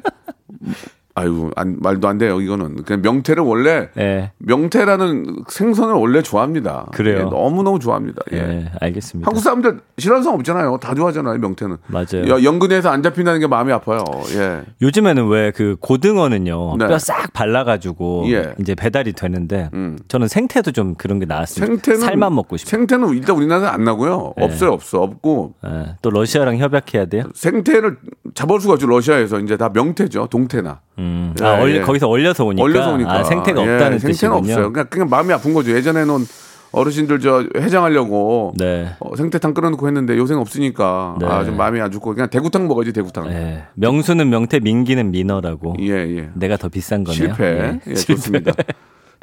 [1.13, 2.39] 아유, 안, 말도 안 돼요.
[2.41, 4.31] 이거는 그냥 명태를 원래 예.
[4.39, 6.87] 명태라는 생선을 원래 좋아합니다.
[6.93, 7.17] 그래요?
[7.17, 8.21] 예, 너무 너무 좋아합니다.
[8.31, 8.37] 예.
[8.37, 9.27] 예, 알겠습니다.
[9.27, 10.77] 한국 사람들 싫어하는 사람 없잖아요.
[10.81, 11.37] 다 좋아하잖아요.
[11.39, 11.77] 명태는.
[11.87, 12.29] 맞아요.
[12.29, 14.03] 야, 연근에서 안 잡힌다는 게 마음이 아파요.
[14.35, 14.61] 예.
[14.81, 16.87] 요즘에는 왜 그 고등어는요 네.
[16.87, 18.53] 뼈싹 발라가지고 예.
[18.59, 19.97] 이제 배달이 되는데 음.
[20.07, 21.67] 저는 생태도 좀 그런 게 나왔습니다.
[21.73, 22.69] 생태는 살만 먹고 싶어요.
[22.69, 24.33] 생태는 일단 우리나라에 안 나고요.
[24.37, 24.45] 네.
[24.45, 25.01] 없어요, 없어.
[25.01, 27.23] 없고 예, 또 러시아랑 협약해야 돼요.
[27.33, 27.97] 생태를
[28.33, 28.87] 잡을 수가 없죠.
[28.87, 30.27] 러시아에서 이제 다 명태죠.
[30.27, 30.79] 동태나.
[31.01, 31.33] 음.
[31.41, 31.81] 예, 아, 얼- 예.
[31.81, 32.63] 거기서 얼려서 오니까.
[32.63, 33.11] 얼려서 오니까.
[33.11, 34.37] 아, 생태가 예, 없다는 생태는 뜻이군요.
[34.37, 34.71] 없어요.
[34.73, 35.71] 그냥 그냥 마음이 아픈 거죠.
[35.71, 36.25] 예전에는
[36.73, 38.91] 어르신들 저 해장하려고 네.
[39.01, 41.25] 어, 생태탕 끓여놓고 했는데 요새는 없으니까 네.
[41.25, 43.29] 아, 좀 마음이 안 좋고 그냥 대구탕 먹어야지 대구탕.
[43.29, 43.63] 예, 예.
[43.73, 45.75] 명수는 명태, 민기는 민어라고.
[45.81, 46.29] 예.
[46.35, 47.33] 내가 더 비싼 거네요.
[47.33, 47.79] 실패.
[47.87, 48.13] 예, 실패.
[48.15, 48.53] 좋습니다.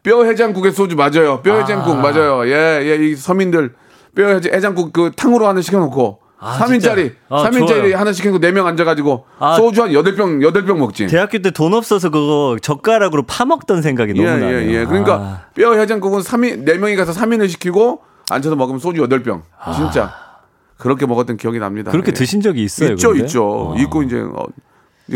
[0.02, 1.40] 뼈 해장국에 소주 맞아요.
[1.42, 2.46] 뼈 해장국 맞아요.
[2.48, 3.72] 예, 예, 이 서민들
[4.14, 7.14] 뼈 해장- 해장국 그 탕으로 하나 시켜놓고 아, 3인짜리, 진짜?
[7.28, 7.96] 아, 3인짜리 좋아요.
[7.98, 9.56] 하나 시켜놓고 4명 앉아가지고 아.
[9.56, 11.06] 소주 한 8병, 8병 먹지.
[11.08, 14.58] 대학교 때 돈 없어서 그거 젓가락으로 파먹던 생각이 예, 너무 나네요.
[14.70, 14.84] 예, 예.
[14.86, 19.42] 그러니까 아, 뼈 해장국은 3인, 4명이 가서 3인을 시키고 앉아서 먹으면 소주 8병.
[19.74, 20.14] 진짜.
[20.76, 21.90] 그렇게 먹었던 기억이 납니다.
[21.90, 21.92] 아.
[21.92, 22.12] 그렇게 예.
[22.12, 22.90] 드신 적이 있어요?
[22.92, 23.24] 있죠, 근데?
[23.24, 23.72] 있죠.
[23.72, 23.76] 어.
[23.78, 24.46] 있고 이제, 어,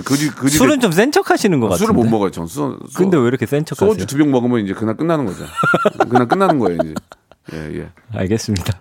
[0.04, 0.56] 그지, 그지.
[0.58, 1.86] 술은 좀 센 척 하시는 것 같은데.
[1.86, 2.46] 술을 못 먹어요, 전.
[2.48, 3.92] 수, 수, 근데 왜 이렇게 센 척 하세요?
[3.92, 5.44] 소주 두 병 먹으면 이제 그날 끝나는 거죠.
[6.08, 6.94] 그날 끝나는 거예요, 이제.
[7.54, 7.88] 예, 예.
[8.14, 8.72] 알겠습니다.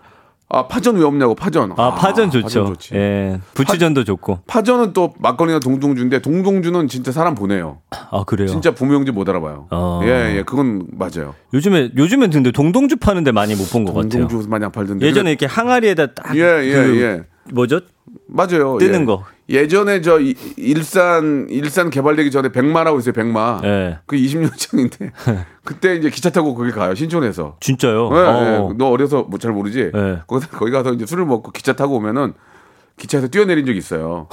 [0.54, 1.72] 아, 파전 왜 없냐고, 파전.
[1.78, 2.66] 아, 파전 좋죠.
[2.66, 2.94] 좋지.
[2.96, 3.40] 예.
[3.54, 4.40] 부추전도 좋고.
[4.48, 7.80] 파전은 또 막걸리나 동동주인데 동동주는 진짜 사람 보내요.
[7.90, 8.48] 아, 그래요?
[8.48, 9.68] 진짜 부모용지 못 알아봐요.
[9.72, 10.02] 어.
[10.04, 11.36] 예, 예, 그건 맞아요.
[11.54, 14.28] 요즘에, 요즘엔 근데 동동주 파는데 많이 못 본 것 같아요.
[14.28, 15.06] 동동주 마냥 팔던데.
[15.06, 16.36] 예전에 이렇게 항아리에다 딱.
[16.36, 17.24] 예, 예, 그 예.
[17.54, 17.80] 뭐죠?
[18.28, 18.78] 맞아요.
[18.78, 19.06] 뜨는 예.
[19.06, 19.24] 거.
[19.52, 23.14] 예전에 저 이- 일산 일산 개발되기 전에 백마라고 있어요.
[23.14, 23.62] 백마.
[23.64, 24.00] 예.
[24.06, 25.12] 그 20년 전인데
[25.64, 26.96] 그때 이제 기차 타고 거기 가요.
[26.96, 27.58] 신촌에서.
[27.60, 28.10] 진짜요?
[28.14, 28.70] 예, 어.
[28.72, 28.76] 예.
[28.78, 29.92] 너 어려서 뭐 잘 모르지.
[29.94, 30.22] 예.
[30.28, 32.34] 거기 거기 가서 이제 술을 먹고 기차 타고 오면은
[32.98, 34.28] 기차에서 뛰어내린 적이 있어요.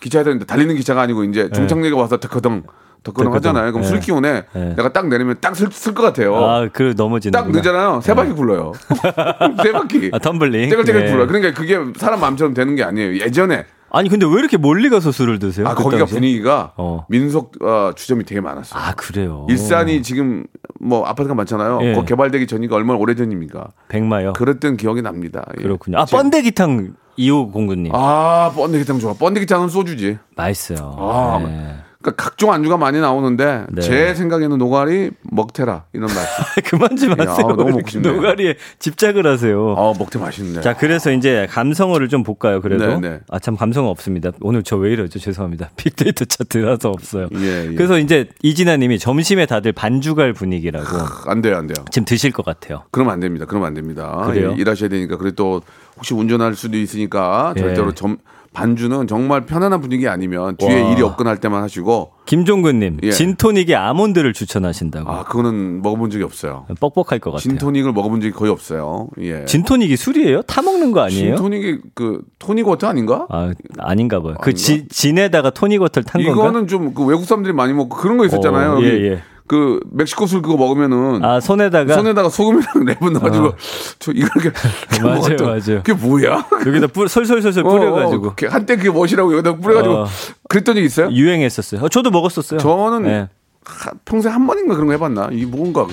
[0.00, 2.64] 기차에서 이제 달리는 기차가 아니고 이제 중창역에 와서 덕커덩
[3.02, 3.32] 덕커덩.
[3.34, 3.70] 하잖아요.
[3.72, 3.88] 그럼 예.
[3.88, 4.60] 술 기운에 예.
[4.76, 6.36] 내가 딱 내리면 딱쓸것 같아요.
[6.36, 7.30] 아, 그 넘어지는.
[7.32, 8.00] 딱 늦잖아요.
[8.02, 8.72] 세 바퀴 굴러요.
[9.62, 10.10] 세 바퀴.
[10.12, 10.70] 아, 텀블링.
[10.70, 11.10] 떼글떼글 예.
[11.10, 11.26] 굴러요.
[11.28, 13.16] 그러니까 그게 사람 마음처럼 되는 게 아니에요.
[13.20, 15.66] 예전에 아니, 근데 왜 이렇게 멀리 가서 술을 드세요?
[15.68, 16.16] 아 그 거기가 당시에?
[16.18, 17.06] 분위기가 어.
[17.08, 18.80] 민속 어, 주점이 되게 많았어요.
[18.82, 19.46] 아, 그래요.
[19.48, 20.44] 일산이 지금
[20.80, 21.78] 뭐 아파트가 많잖아요.
[21.82, 21.94] 예.
[21.94, 23.68] 그 개발되기 전이가 얼마나 오래전입니까?
[23.88, 24.32] 백마요.
[24.34, 25.44] 그랬던 기억이 납니다.
[25.58, 25.62] 예.
[25.62, 25.98] 그렇군요.
[25.98, 27.92] 아, 제- 번데기탕 2호 공구님.
[27.94, 29.14] 아 번데기탕 좋아.
[29.14, 30.18] 번데기탕은 소주지.
[30.36, 30.96] 맛있어요.
[30.98, 31.76] 아, 네.
[32.06, 33.82] 그러니까 각종 안주가 많이 나오는데 네.
[33.82, 36.14] 제 생각에는 노가리, 먹태라 이런 맛.
[36.64, 37.48] 그만 좀 야, 하세요.
[37.48, 38.12] 너무 왜 먹고 싶네.
[38.12, 39.74] 노가리에 집착을 하세요.
[39.76, 40.60] 아 먹태 맛있네.
[40.60, 42.86] 자, 그래서 이제 감성어를 좀 볼까요, 그래도?
[43.00, 43.20] 네, 네.
[43.28, 44.30] 아, 참, 감성어 없습니다.
[44.40, 45.18] 오늘 저 왜 이러죠?
[45.18, 45.70] 죄송합니다.
[45.76, 47.28] 빅데이터 차트라서 없어요.
[47.34, 47.74] 예, 예.
[47.74, 50.86] 그래서 이제 이진아 님이 점심에 다들 반주갈 분위기라고
[51.26, 51.82] 안 돼요, 안 돼요.
[51.90, 52.82] 지금 드실 것 같아요.
[52.90, 53.46] 그러면 안 됩니다.
[53.48, 54.22] 그러면 안 됩니다.
[54.26, 54.52] 그래요?
[54.56, 55.16] 예, 일하셔야 되니까.
[55.16, 55.62] 그리고 또
[55.96, 57.60] 혹시 운전할 수도 있으니까 예.
[57.60, 58.18] 절대로 점,
[58.56, 60.90] 반주는 정말 편안한 분위기 아니면 뒤에 와.
[60.92, 63.10] 일이 없거나 할 때만 하시고 김종근 님, 예.
[63.10, 65.10] 진토닉에 아몬드를 추천하신다고.
[65.10, 66.64] 아 그거는 먹어본 적이 없어요.
[66.80, 67.38] 뻑뻑할 것 같아요.
[67.40, 69.08] 진토닉을 먹어본 적이 거의 없어요.
[69.20, 69.44] 예.
[69.44, 70.40] 진토닉이 술이에요?
[70.42, 71.36] 타 먹는 거 아니에요?
[71.36, 73.26] 진토닉이 그 토닉 워터 아닌가?
[73.28, 74.34] 아, 아닌가 봐요.
[74.40, 74.56] 그 아닌가?
[74.58, 76.32] 지, 진에다가 토닉워터를 탄 건가?
[76.42, 78.70] 이거는 좀 그 외국 사람들이 많이 먹고 그런 거 있었잖아요.
[78.70, 79.22] 어, 여기 예, 예.
[79.48, 83.56] 그 멕시코 술 그거 먹으면은 아, 손에다가 손에다가 소금이랑 레몬을 넣어가지고 어.
[83.98, 84.50] 저 이거 이렇게
[85.00, 85.82] 맞아요, 먹었던 맞아요.
[85.84, 86.46] 그게 뭐야?
[86.66, 90.06] 여기다 뿌, 솔솔솔솔 어, 뿌려가지고 어, 그 한때 그게 멋이라고 여기다 뿌려가지고 어.
[90.48, 91.10] 그랬던 적 있어요?
[91.10, 91.82] 유행했었어요.
[91.82, 92.58] 어, 저도 먹었었어요.
[92.60, 93.28] 저는 예.
[93.64, 95.28] 하- 평소에 한 번인가 그런 거 해봤나?
[95.32, 95.86] 이게 뭔가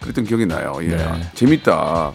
[0.00, 0.76] 그랬던 기억이 나요.
[0.82, 0.88] 예.
[0.88, 1.20] 네.
[1.34, 2.12] 재밌다.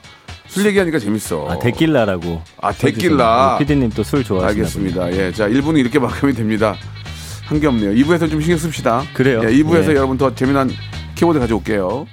[0.47, 1.47] 술 얘기하니까 재밌어.
[1.49, 2.41] 아, 데킬라라고.
[2.61, 3.57] 아, 데킬라.
[3.57, 5.11] 피디님 또 술 좋아하시나 알겠습니다.
[5.13, 5.31] 예.
[5.31, 6.75] 자, 1부는 이렇게 마감이 됩니다.
[7.45, 7.91] 한 게 없네요.
[7.91, 9.03] 2부에서 좀 신경 씁시다.
[9.13, 9.41] 그래요.
[9.43, 9.95] 예, 2부에서 예.
[9.95, 10.69] 여러분 더 재미난
[11.15, 12.07] 키워드 가져올게요.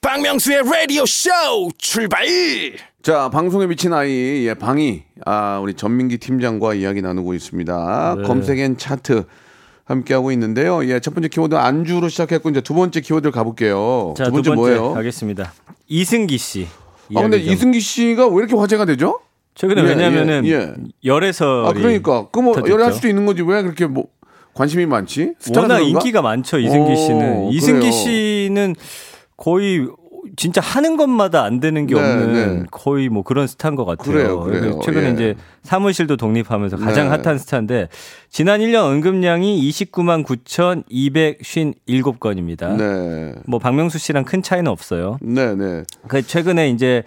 [0.00, 1.30] 박명수의 라디오 쇼
[1.76, 2.24] 출발
[3.02, 8.16] 자, 방송에 미친 아이, 예, 방이, 아, 우리 전민기 팀장과 이야기 나누고 있습니다.
[8.18, 8.22] 네.
[8.26, 9.24] 검색엔 차트.
[9.86, 10.84] 함께하고 있는데요.
[10.88, 14.14] 예, 첫 번째 키워드 안주로 시작했고 이제 두 번째 키워드를 가볼게요.
[14.16, 14.92] 자, 두 번째, 번째 뭐예요?
[14.94, 15.52] 가겠습니다.
[15.88, 16.68] 이승기 씨.
[17.16, 17.52] 아, 근데 좀.
[17.52, 19.18] 이승기 씨가 왜 이렇게 화제가 되죠?
[19.54, 20.74] 최근에 예, 왜냐면은 예, 예.
[21.04, 22.28] 열애설이 아, 그러니까.
[22.30, 22.54] 그뭐.
[22.68, 24.06] 열할 수도 있는 거지 왜 그렇게 뭐
[24.54, 25.34] 관심이 많지?
[25.54, 25.80] 워낙?
[25.80, 27.92] 인기가 많죠 이승기 오, 씨는 이승기 그래요.
[27.92, 28.74] 씨는
[29.36, 29.86] 거의
[30.36, 32.62] 진짜 하는 것마다 안 되는 게 네, 없는 네.
[32.70, 34.12] 거의 뭐 그런 스타인 것 같아요.
[34.12, 34.80] 그래요, 그래요.
[34.84, 35.12] 최근에 예.
[35.12, 37.16] 이제 사무실도 독립하면서 가장 네.
[37.16, 37.88] 핫한 스타인데
[38.28, 42.76] 지난 1년 언급량이 29만 9,257건입니다.
[42.76, 43.34] 네.
[43.46, 45.18] 뭐 박명수 씨랑 큰 차이는 없어요.
[45.20, 45.82] 네, 네.
[46.08, 47.02] 그 최근에 이제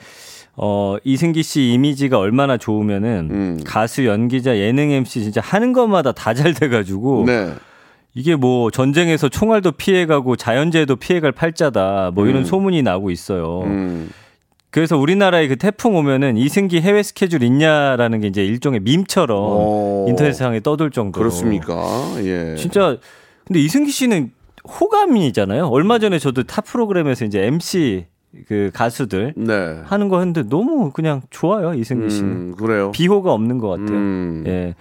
[0.56, 3.60] 어 이승기 씨 이미지가 얼마나 좋으면은 음.
[3.66, 7.54] 가수, 연기자, 예능 MC 진짜 하는 것마다 다 잘 돼가지고 네.
[8.16, 12.46] 이게 뭐 전쟁에서 총알도 피해가고 자연재해도 피해갈 팔자다 뭐 이런 음.
[12.46, 13.62] 소문이 나고 있어요.
[13.64, 14.10] 음.
[14.70, 20.06] 그래서 우리나라에 그 태풍 오면은 이승기 해외 스케줄 있냐라는 게 이제 일종의 밈처럼 어.
[20.10, 21.76] 인터넷상에 떠돌 정도로 그렇습니까?
[22.24, 22.56] 예.
[22.58, 22.98] 진짜
[23.46, 24.32] 근데 이승기 씨는
[24.68, 25.68] 호감이잖아요.
[25.68, 28.06] 얼마 전에 저도 타 프로그램에서 이제 MC
[28.48, 29.80] 그 가수들 네.
[29.86, 32.92] 하는 거 했는데 너무 그냥 좋아요 이승기 씨는 음, 그래요.
[32.92, 33.96] 비호가 없는 것 같아요.
[33.98, 34.44] 음.
[34.48, 34.76] 예.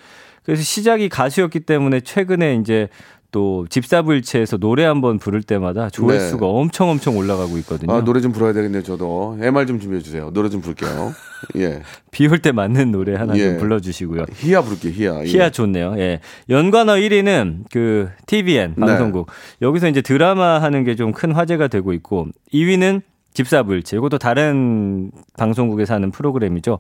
[0.45, 2.89] 그래서 시작이 가수였기 때문에 최근에 이제
[3.31, 7.91] 또 집사부일체에서 노래 한번 부를 때마다 조회수가 엄청 엄청 올라가고 있거든요.
[7.91, 7.99] 네.
[7.99, 9.39] 아, 노래 좀 불러야 되겠네요, 저도.
[9.41, 10.31] MR 좀 준비해 주세요.
[10.35, 11.13] 노래 좀 부를게요.
[11.57, 11.81] 예.
[12.11, 13.45] 비 올 때 맞는 노래 하나 예.
[13.51, 14.27] 좀 불러 주시고요.
[14.35, 15.21] 희야 부를게요, 희야.
[15.23, 15.25] 예.
[15.29, 15.95] 희야 좋네요.
[15.97, 16.21] 예.
[16.51, 18.87] 연관어 1위는 그 TVN 네.
[18.87, 19.31] 방송국.
[19.63, 23.01] 여기서 이제 드라마 하는 게 좀 큰 화제가 되고 있고 2위는
[23.35, 23.97] 집사부일체.
[23.97, 26.79] 이것도 다른 방송국에서 하는 프로그램이죠.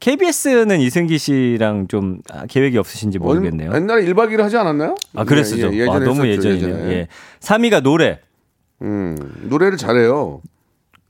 [0.00, 3.70] KBS는 이승기 씨랑 좀 아, 계획이 없으신지 모르겠네요.
[3.70, 4.94] 얼- 옛날에 1박 2일 하지 않았나요?
[5.14, 5.72] 아, 그랬었죠.
[5.74, 6.68] 예, 예, 아, 너무 예전이네요.
[6.74, 6.90] 예전에.
[6.92, 7.08] 예.
[7.40, 8.20] 3위가 노래.
[8.82, 10.40] 음, 노래를 잘해요.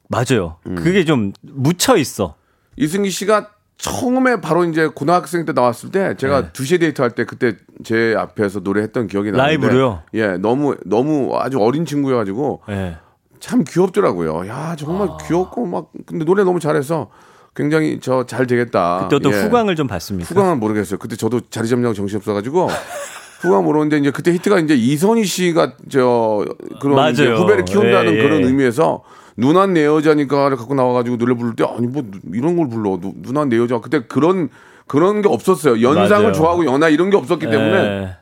[0.09, 0.57] 맞아요.
[0.67, 0.75] 음.
[0.75, 2.35] 그게 좀 묻혀 있어.
[2.77, 6.49] 이승기 씨가 처음에 바로 이제 고등학생 때 나왔을 때 제가 네.
[6.53, 10.03] 두 2시에 데이트 할 때 그때 제 앞에서 노래했던 기억이 나는데 라이브로요?
[10.15, 12.97] 예, 너무 너무 아주 어린 친구여 가지고 예.
[13.41, 14.47] 참 귀엽더라고요.
[14.49, 15.17] 야, 정말 아.
[15.27, 17.09] 귀엽고 막 근데 노래 너무 잘해서
[17.55, 19.01] 굉장히 저 잘 되겠다.
[19.09, 19.43] 그때 어떤 예.
[19.43, 20.29] 후광을 좀 봤습니까?
[20.29, 20.99] 후광은 모르겠어요.
[20.99, 22.69] 그때 저도 자리 잡냐고 정신 없어가지고
[23.43, 26.45] 후광 모르는데 이제 그때 히트가 이제 이선희 씨가 저
[26.81, 28.23] 그런 후배를 키운다는 예, 예.
[28.23, 29.03] 그런 의미에서
[29.37, 33.49] 누난 내 여자니까를 갖고 나와가지고 노래 부를 때 아니 뭐 이런 걸 불러 누, 누난
[33.49, 34.51] 내 여자 그때 그런
[34.87, 35.81] 그런 게 없었어요.
[35.81, 36.33] 연상을 맞아요.
[36.33, 38.17] 좋아하고 연하 이런 게 없었기 때문에 예.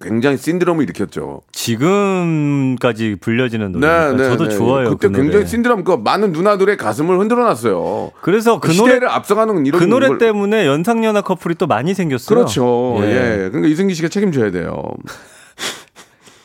[0.00, 1.42] 굉장히 신드롬을 일으켰죠.
[1.52, 4.56] 지금까지 불려지는 노래니까 네, 네, 저도 네.
[4.56, 4.90] 좋아요.
[4.90, 5.22] 그때 그 노래.
[5.22, 8.12] 굉장히 신드롬 그 많은 누나들의 가슴을 흔들어놨어요.
[8.22, 12.36] 그래서 그 노래 시대를 앞서가는 이런 그 노래 걸- 때문에 연상연하 커플이 또 많이 생겼어요.
[12.36, 12.96] 그렇죠.
[13.02, 13.04] 예.
[13.44, 13.48] 예.
[13.50, 14.82] 그러니까 이승기 씨가 책임져야 돼요.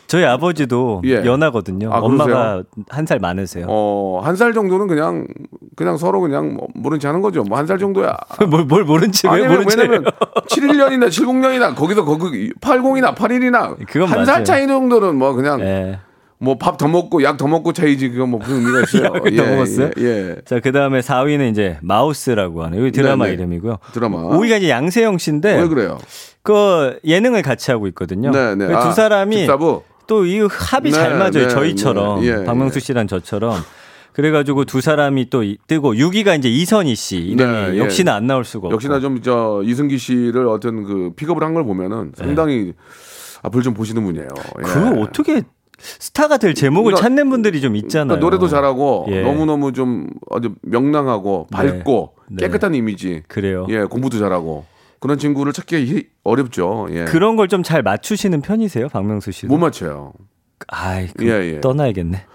[0.07, 1.23] 저희 아버지도 예.
[1.25, 1.91] 연하거든요.
[1.93, 3.65] 아, 엄마가 한 살 많으세요.
[3.69, 5.27] 어, 한 살 정도는 그냥,
[5.75, 7.43] 그냥 서로 그냥 뭐 모른 체 하는 거죠.
[7.43, 8.15] 뭐 한 살 정도야.
[8.49, 9.79] 뭘, 뭘 모른 척, 왜 아니, 모른 척.
[9.79, 10.05] 왜냐면
[10.49, 14.25] 71년이나 70년이나 거기서 거기 80이나 81이나 그건 한.
[14.25, 15.99] 살 차이 정도는 뭐 그냥 예.
[16.39, 19.03] 뭐밥 더 먹고 약 더 먹고 차이지 그거 뭐 무슨 의미가 있어요.
[19.15, 19.89] 약을 더 먹었어요?
[19.97, 20.35] 예, 예.
[20.45, 23.33] 자, 그 다음에 4위는 이제 마우스라고 하는, 여기 드라마 네, 네.
[23.37, 23.77] 이름이고요.
[23.93, 24.17] 드라마.
[24.19, 25.97] 5위가 이제 양세형 씨인데, 왜 그래요?
[26.43, 28.29] 그 예능을 같이 하고 있거든요.
[28.31, 28.67] 네, 네.
[28.67, 29.81] 그두 아, 사람이 집사부?
[30.07, 31.31] 또 이 합이 잘 네, 맞아요.
[31.31, 32.21] 네, 저희처럼.
[32.21, 32.27] 네.
[32.27, 32.79] 예, 박명수 예.
[32.79, 33.55] 씨랑 저처럼.
[34.13, 37.77] 그래가지고 두 사람이 또 이- 뜨고 6위가 이제 이선희 씨 이름이 네, 예.
[37.77, 38.73] 역시나 안 나올 수가 없고.
[38.75, 42.73] 역시나 좀 저 이승기 씨를 어떤 그 픽업을 한 걸 보면은 상당히
[43.43, 44.27] 앞을 좀 보시는 분이에요.
[44.59, 44.63] 예.
[44.63, 44.73] 네.
[44.73, 45.43] 그거 어떻게
[45.79, 48.07] 스타가 될 제목을 그러니까- 찾는 분들이 좀 있잖아요.
[48.07, 49.21] 그러니까 노래도 잘하고 예.
[49.21, 52.47] 너무너무 좀 아주 명랑하고 밝고 네.
[52.47, 53.21] 깨끗한 이미지.
[53.27, 53.67] 그래요.
[53.69, 54.65] 예, 공부도 잘하고
[54.99, 56.87] 그런 친구를 찾기 히- 어렵죠.
[56.91, 57.05] 예.
[57.05, 59.47] 그런 걸 좀 잘 맞추시는 편이세요, 박명수 씨도?
[59.47, 60.13] 못 맞춰요.
[60.67, 61.61] 아이, 그 예, 예.
[61.61, 62.25] 떠나야겠네.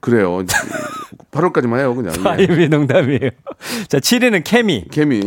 [0.00, 0.44] 그래요.
[1.30, 2.12] 8월까지만 해요, 그냥.
[2.24, 2.28] 예.
[2.28, 3.30] 아이비 농담이에요.
[3.88, 4.84] 자, 7위는 케미.
[4.90, 5.20] 케미.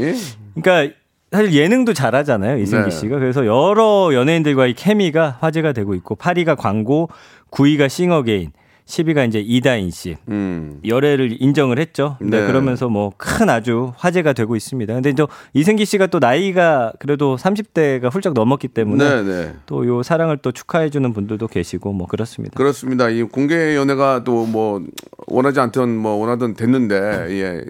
[0.56, 0.96] 그러니까
[1.32, 2.96] 사실 예능도 잘하잖아요, 이승기 네.
[2.96, 3.20] 씨가.
[3.20, 7.10] 그래서 여러 연예인들과의 케미가 화제가 되고 있고 8위가 광고,
[7.52, 8.52] 9위가 싱어게인,
[8.92, 10.18] 10위가 이제 이다인 씨.
[10.28, 10.80] 음.
[10.86, 12.18] 열애를 인정을 했죠.
[12.22, 12.42] 네.
[12.42, 12.48] 네.
[12.48, 14.94] 그러면서 뭐 큰 아주 화제가 되고 있습니다.
[14.94, 19.54] 근데 저 이승기 씨가 또 나이가 그래도 30대가 훌쩍 넘었기 때문에 네, 네.
[19.66, 22.56] 또 요 사랑을 또 축하해 주는 분들도 계시고 뭐 그렇습니다.
[22.56, 23.10] 그렇습니다.
[23.10, 24.84] 이 공개 연애가 또 뭐
[25.28, 27.64] 원하지 않던 뭐 원하던 됐는데 예.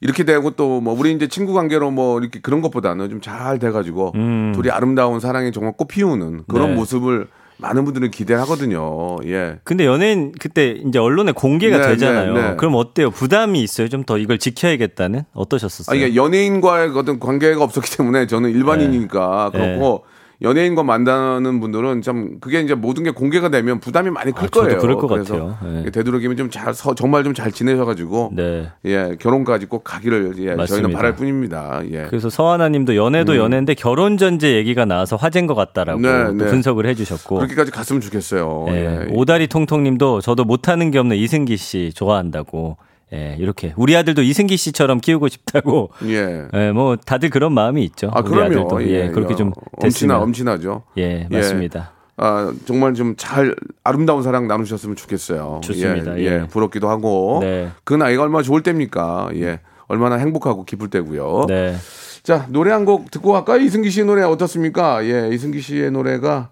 [0.00, 4.12] 이렇게 되고 또 뭐 우리 이제 친구 관계로 뭐 이렇게 그런 것보다는 좀 잘 돼가지고
[4.14, 4.52] 음.
[4.54, 6.74] 둘이 아름다운 사랑이 정말 꽃 피우는 그런 네.
[6.76, 9.16] 모습을 많은 분들은 기대하거든요.
[9.24, 9.58] 예.
[9.64, 12.32] 근데 연예인 그때 이제 언론에 공개가 네, 되잖아요.
[12.34, 12.56] 네, 네.
[12.56, 13.10] 그럼 어때요?
[13.10, 13.88] 부담이 있어요?
[13.88, 15.22] 좀 더 이걸 지켜야겠다는?
[15.32, 15.92] 어떠셨었어요?
[15.92, 19.58] 아, 이게 연예인과의 어떤 관계가 없었기 때문에 저는 일반인이니까 네.
[19.58, 20.04] 그렇고
[20.42, 24.78] 연예인과 만나는 분들은 참 그게 이제 모든 게 공개가 되면 부담이 많이 클 아, 거예요.
[24.78, 25.56] 그럴 것 같아요.
[25.86, 25.90] 예.
[25.90, 28.70] 되도록이면 좀 잘 정말 좀 잘 지내셔가지고 네.
[28.84, 30.88] 예 결혼까지 꼭 가기를 예, 저희는 맞습니다.
[30.90, 31.80] 바랄 뿐입니다.
[31.90, 32.04] 예.
[32.08, 33.38] 그래서 서하나님도 연애도 음.
[33.38, 36.46] 연애인데 결혼 전제 얘기가 나와서 화제인 것 같다라고 네, 또 네.
[36.46, 37.36] 분석을 해주셨고.
[37.36, 38.66] 그렇게까지 갔으면 좋겠어요.
[38.68, 39.06] 예, 예.
[39.12, 42.76] 오다리 통통님도 저도 못하는 게 없는 이승기 씨 좋아한다고.
[43.12, 45.90] 예, 이렇게 우리 아들도 이승기 씨처럼 키우고 싶다고.
[46.06, 46.48] 예.
[46.52, 48.10] 예, 뭐 다들 그런 마음이 있죠.
[48.12, 48.46] 아 우리 그럼요.
[48.66, 50.16] 아들도 예, 그렇게 좀 엄친아 됐으면.
[50.22, 50.82] 엄친하죠.
[50.98, 51.92] 예, 맞습니다.
[52.16, 55.60] 아 정말 좀 잘 아름다운 사랑 나누셨으면 좋겠어요.
[55.62, 56.18] 좋습니다.
[56.18, 56.26] 예, 예.
[56.42, 57.68] 예, 부럽기도 하고 네.
[57.84, 59.30] 그 나이가 얼마나 좋을 때입니까?
[59.36, 61.44] 예, 얼마나 행복하고 기쁠 때고요.
[61.48, 61.76] 네.
[62.24, 63.60] 자 노래 한 곡 듣고 갈까요?
[63.60, 65.04] 이승기 씨의 노래 어떻습니까?
[65.06, 66.50] 예, 이승기 씨의 노래가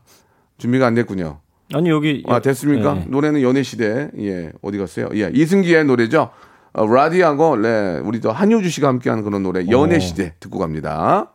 [0.58, 1.40] 준비가 안 됐군요.
[1.72, 2.96] 아니 여기 아 됐습니까?
[2.96, 3.04] 예.
[3.08, 4.10] 노래는 연애 시대.
[4.18, 5.08] 예, 어디 갔어요?
[5.14, 6.30] 예, 이승기의 노래죠.
[6.74, 10.00] 어, 라디하고 네, 우리 또 한효주 씨가 함께하는 그런 노래 연애 어.
[10.00, 11.30] 시대 듣고 갑니다.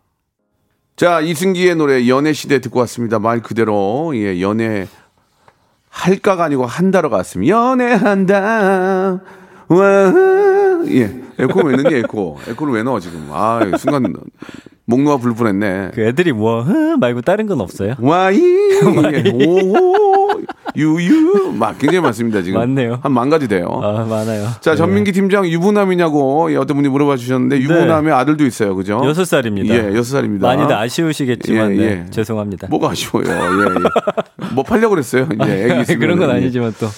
[0.95, 3.19] 자, 이승기의 노래 연애 시대 듣고 왔습니다.
[3.19, 4.87] 말 그대로 예, 연애
[5.89, 7.55] 할까가 아니고 한다로 갔습니다.
[7.71, 9.21] 연애한다.
[9.69, 10.13] 와,
[10.89, 12.37] 예, 에코 왜 넣니 에코?
[12.47, 13.29] 에코를 왜 넣어 지금?
[13.31, 14.13] 아, 순간
[14.89, 15.91] 목 놓아 불 뻔했네.
[15.93, 17.93] 그 애들이 뭐 흐, 말고 다른 건 없어요?
[17.99, 18.39] 와이,
[19.13, 20.30] 예, 오,
[20.75, 22.60] 유유, 막 굉장히 많습니다 지금.
[22.60, 22.97] 많네요.
[23.04, 23.67] 한 만 가지 돼요.
[23.84, 24.47] 아 많아요.
[24.62, 28.99] 자, 전민기 팀장 유부남이냐고 예, 어떤 분이 물어봐 주셨는데 유부남의 아들도 있어요, 그죠?
[29.02, 29.08] 네.
[29.10, 29.75] 여섯 살입니다.
[29.75, 30.47] 예, 여섯 살입니다.
[30.47, 32.10] 많이들 아쉬우시겠지만 예, 네, 예.
[32.10, 32.67] 죄송합니다.
[32.69, 33.25] 뭐가 아쉬워요.
[33.28, 34.47] 예, 예.
[34.56, 35.28] 뭐 팔려고 그랬어요.
[35.34, 35.99] 이제 애기 있으면.
[35.99, 36.34] 그런 건 예.
[36.34, 36.93] 아니지만 또 자,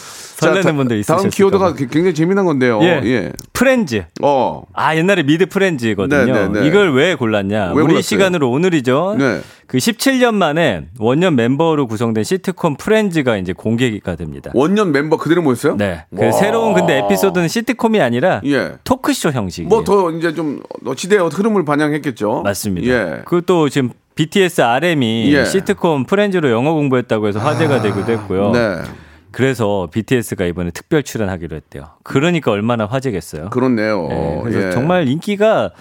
[0.48, 1.76] 설레는 다- 분들 있으셨을 다음 키워드가 거고.
[1.78, 2.80] 굉장히 재미난 건데요.
[2.84, 3.02] 예.
[3.06, 3.32] 예.
[3.54, 4.04] 프렌즈.
[4.22, 4.64] 어.
[4.74, 6.26] 아 옛날에 미드 프렌즈거든요.
[6.34, 6.68] 네, 네, 네.
[6.68, 7.68] 이걸 왜 골랐냐?
[7.68, 8.02] 왜 우리 골랐어요?
[8.02, 9.16] 시간으로 오늘이죠.
[9.20, 9.42] 네.
[9.68, 14.52] 그 17년 만에 원년 멤버로 구성된 시트콤 프렌즈가 이제 공개가 됩니다.
[14.54, 15.78] 원년 멤버 그대로 모였어요?
[15.78, 16.04] 네.
[16.14, 16.32] 그 와.
[16.34, 18.74] 새로운 근데 에피소드는 시트콤이 아니라 예.
[18.84, 19.70] 토크쇼 형식이에요.
[19.70, 22.42] 뭐더 이제 좀 어, 시대의 흐름을 반영했겠죠.
[22.44, 22.88] 맞습니다.
[22.88, 23.22] 예.
[23.24, 25.46] 그것도 지금 BTS RM이 예.
[25.46, 28.52] 시트콤 프렌즈로 영어 공부했다고 해서 화제가 되기도 했고요.
[28.52, 28.82] 네.
[29.32, 31.90] 그래서 BTS가 이번에 특별 출연하기로 했대요.
[32.04, 33.50] 그러니까 얼마나 화제겠어요.
[33.50, 34.08] 그렇네요.
[34.08, 34.72] 네, 그래서 예.
[34.72, 35.72] 정말 인기가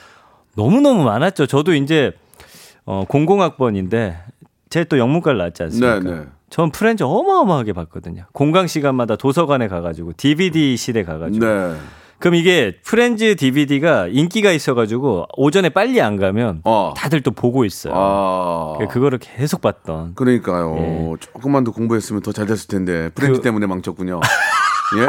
[0.56, 1.46] 너무너무 많았죠.
[1.46, 2.12] 저도 이제
[2.84, 4.16] 어, 공공학번인데
[4.70, 5.98] 제 또 영문과를 나왔지 않습니까?
[6.00, 6.26] 네, 네.
[6.48, 8.24] 전 프렌즈 어마어마하게 봤거든요.
[8.32, 11.44] 공강 시간마다 도서관에 가가지고 DVD 실에 가가지고.
[11.44, 11.74] 네.
[12.20, 16.92] 그럼 이게 프렌즈 DVD가 인기가 있어가지고 오전에 빨리 안 가면 어.
[16.96, 17.94] 다들 또 보고 있어요.
[17.96, 18.76] 아.
[18.90, 20.14] 그거를 계속 봤던.
[20.14, 20.76] 그러니까요.
[20.78, 21.12] 예.
[21.20, 24.20] 조금만 더 공부했으면 더 잘 됐을 텐데 프렌즈 그- 때문에 망쳤군요.
[24.98, 25.06] 예?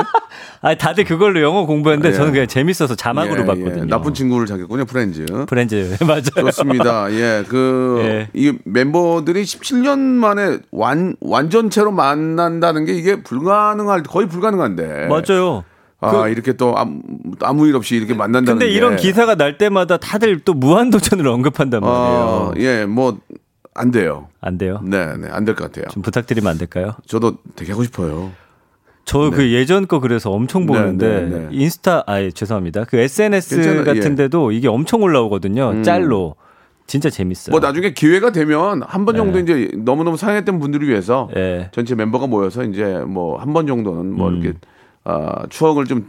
[0.61, 2.13] 아 다들 그걸로 영어 공부했는데 예.
[2.13, 3.83] 저는 그냥 재밌어서 자막으로 예, 봤거든요.
[3.83, 3.87] 예.
[3.87, 5.25] 나쁜 친구를 사귀었군요, 프렌즈.
[5.47, 6.21] 프렌즈 맞아요.
[6.51, 7.11] 좋습니다.
[7.11, 8.29] 예, 그, 예.
[8.33, 15.07] 이 멤버들이 17년 만에 완, 완전체로 만난다는 게 이게 불가능할, 거의 불가능한데.
[15.07, 15.63] 맞아요.
[16.01, 17.01] 아, 이렇게 또 아무,
[17.41, 18.75] 아무 일 없이 이렇게 만난다는 근데 게.
[18.77, 21.99] 이런 기사가 날 때마다 다들 또 무한도전을 언급한단 말이에요.
[21.99, 23.19] 어, 예, 뭐,
[23.75, 24.27] 안 돼요.
[24.41, 24.81] 안 돼요?
[24.83, 25.85] 네, 네, 안 될 것 같아요.
[25.91, 26.93] 좀 부탁드리면 안 될까요?
[27.07, 28.31] 저도 되게 하고 싶어요.
[29.05, 31.47] 저그 예전 거 그래서 엄청 보는데 네, 네, 네.
[31.51, 32.83] 인스타 아 죄송합니다.
[32.85, 33.83] 그 SNS 괜찮아요.
[33.83, 35.71] 같은데도 이게 엄청 올라오거든요.
[35.71, 35.83] 음.
[35.83, 36.35] 짤로
[36.85, 37.51] 진짜 재밌어요.
[37.51, 39.43] 뭐 나중에 기회가 되면 한 번 정도 네.
[39.43, 41.69] 이제 너무 너무 사랑했던 분들을 위해서 예.
[41.71, 44.41] 전체 멤버가 모여서 이제 뭐 한 번 정도는 뭐 음.
[44.41, 44.57] 이렇게
[45.03, 46.05] 아, 추억을 좀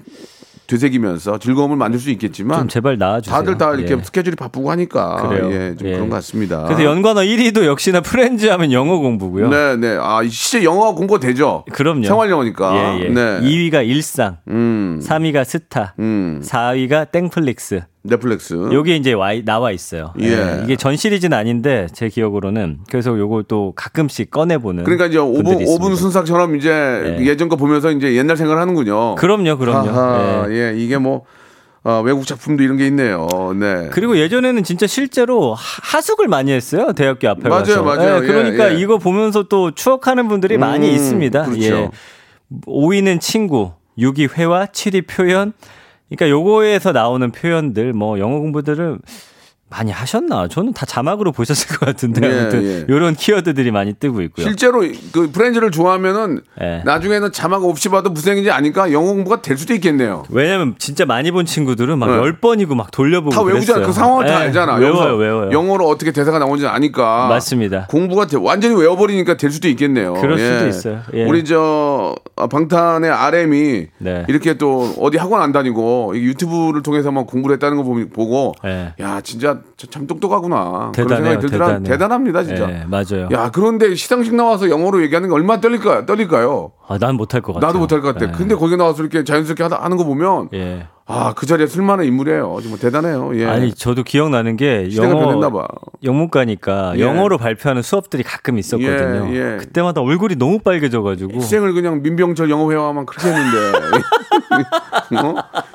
[0.67, 3.37] 되새기면서 즐거움을 만들 수 있겠지만 좀 제발 나와주세요.
[3.37, 4.03] 다들 다 이렇게 예.
[4.03, 5.53] 스케줄이 바쁘고 하니까 그래요.
[5.53, 5.93] 예, 좀 예.
[5.95, 6.65] 그런 것 같습니다.
[6.65, 9.49] 그래서 연관어 1위도 역시나 프렌즈 하면 영어 공부고요.
[9.49, 9.99] 네, 네.
[10.01, 11.65] 아, 진짜 영어가 공부가 되죠.
[11.73, 12.05] 그럼요.
[12.05, 12.75] 생활 영어니까.
[12.99, 13.09] 예, 예.
[13.09, 13.41] 네.
[13.41, 15.01] 2위가 일상, 음.
[15.03, 16.41] 3위가 스타, 음.
[16.43, 17.83] 4위가 땡플릭스.
[18.05, 18.55] 넷플릭스.
[18.55, 20.13] 요게 이제 와, 나와 있어요.
[20.21, 20.27] 예.
[20.27, 24.85] 예, 이게 전 시리즈는 아닌데 제 기억으로는 그래서 요걸 또 가끔씩 꺼내 보는.
[24.85, 25.97] 그러니까 이제 5분, 분들이 5분 있습니다.
[25.97, 26.71] 순삭처럼 이제
[27.21, 27.25] 예.
[27.27, 29.15] 예전 거 보면서 이제 옛날 생각을 하는군요.
[29.15, 30.53] 그럼요, 그럼요.
[30.53, 30.55] 예.
[30.73, 31.25] 예, 이게 뭐
[31.85, 33.27] 어, 외국 작품도 이런 게 있네요.
[33.59, 33.89] 네.
[33.93, 36.93] 그리고 예전에는 진짜 실제로 하- 하숙을 많이 했어요.
[36.93, 37.83] 대학교 앞에 맞아요, 가서.
[37.83, 38.17] 맞아요.
[38.23, 38.81] 예, 그러니까 예, 예.
[38.81, 41.45] 이거 보면서 또 추억하는 분들이 많이 음, 있습니다.
[41.45, 41.63] 그렇죠.
[41.65, 41.91] 예.
[42.67, 45.53] 5위는 친구, 6위 회화, 7위 표현.
[46.17, 48.99] 그러니까 요거에서 나오는 표현들 뭐 영어 공부들을
[49.73, 50.49] 많이 하셨나?
[50.49, 52.87] 저는 다 자막으로 보셨을 것 같은데 예, 아무튼 예.
[52.93, 54.45] 요런 키워드들이 많이 뜨고 있고요.
[54.47, 54.81] 실제로
[55.13, 56.83] 그 프렌즈를 좋아하면은 예.
[56.85, 60.25] 나중에는 자막 없이 봐도 무슨 얘기인지 아니까 영어 공부가 될 수도 있겠네요.
[60.29, 62.17] 왜냐면 진짜 많이 본 친구들은 막 네.
[62.19, 63.87] 열 번이고 막 돌려보고 다 외우잖아.
[63.87, 64.75] 그 상황을 다 예, 알잖아.
[64.75, 65.51] 외워요, 외워요.
[65.53, 67.29] 영어로 어떻게 대사가 나오는지 아니까.
[67.29, 67.87] 맞습니다.
[67.89, 70.15] 공부가 돼- 완전히 외워버리니까 될 수도 있겠네요.
[70.15, 71.01] 그럴 수도 있어요.
[71.15, 71.25] 예.
[71.25, 74.25] 우리 저 아, 방탄의 RM이 네.
[74.29, 77.83] 이렇게 또 어디 학원 안 다니고 이 유튜브를 통해서 만 공부를 했다는 거
[78.13, 78.93] 보고 예.
[79.01, 81.67] 야 진짜 저- 참 똑똑하구나 그런 대단해요, 생각이 들더라.
[81.67, 81.93] 대단해요.
[81.93, 82.71] 대단합니다 진짜.
[82.71, 83.29] 예, 맞아요.
[83.33, 86.07] 야 그런데 시상식 나와서 영어로 얘기하는 게 얼마나 떨릴까요?
[86.07, 86.73] 떨릴까요?
[86.87, 87.67] 아, 난 못할 것 같아요.
[87.69, 88.27] 나도 못할 것 같아.
[88.33, 88.37] 예.
[88.37, 90.87] 근데 거기 나와서 이렇게 자연스럽게 하다, 하는 거 보면 예.
[91.07, 92.59] 아, 그 자리에 쓸만한 인물이에요.
[92.63, 93.33] 정말 대단해요.
[93.39, 93.47] 예.
[93.47, 95.69] 아니 저도 기억나는 게 영어.
[96.05, 97.01] 영문과니까 예.
[97.01, 99.29] 영어로 발표하는 수업들이 가끔 있었거든요.
[99.35, 99.57] 예, 예.
[99.59, 103.59] 그때마다 얼굴이 너무 빨개져 가지고 희생을 그냥 민병철 영어 회화만 그렇게 했는데
[105.23, 105.35] 어?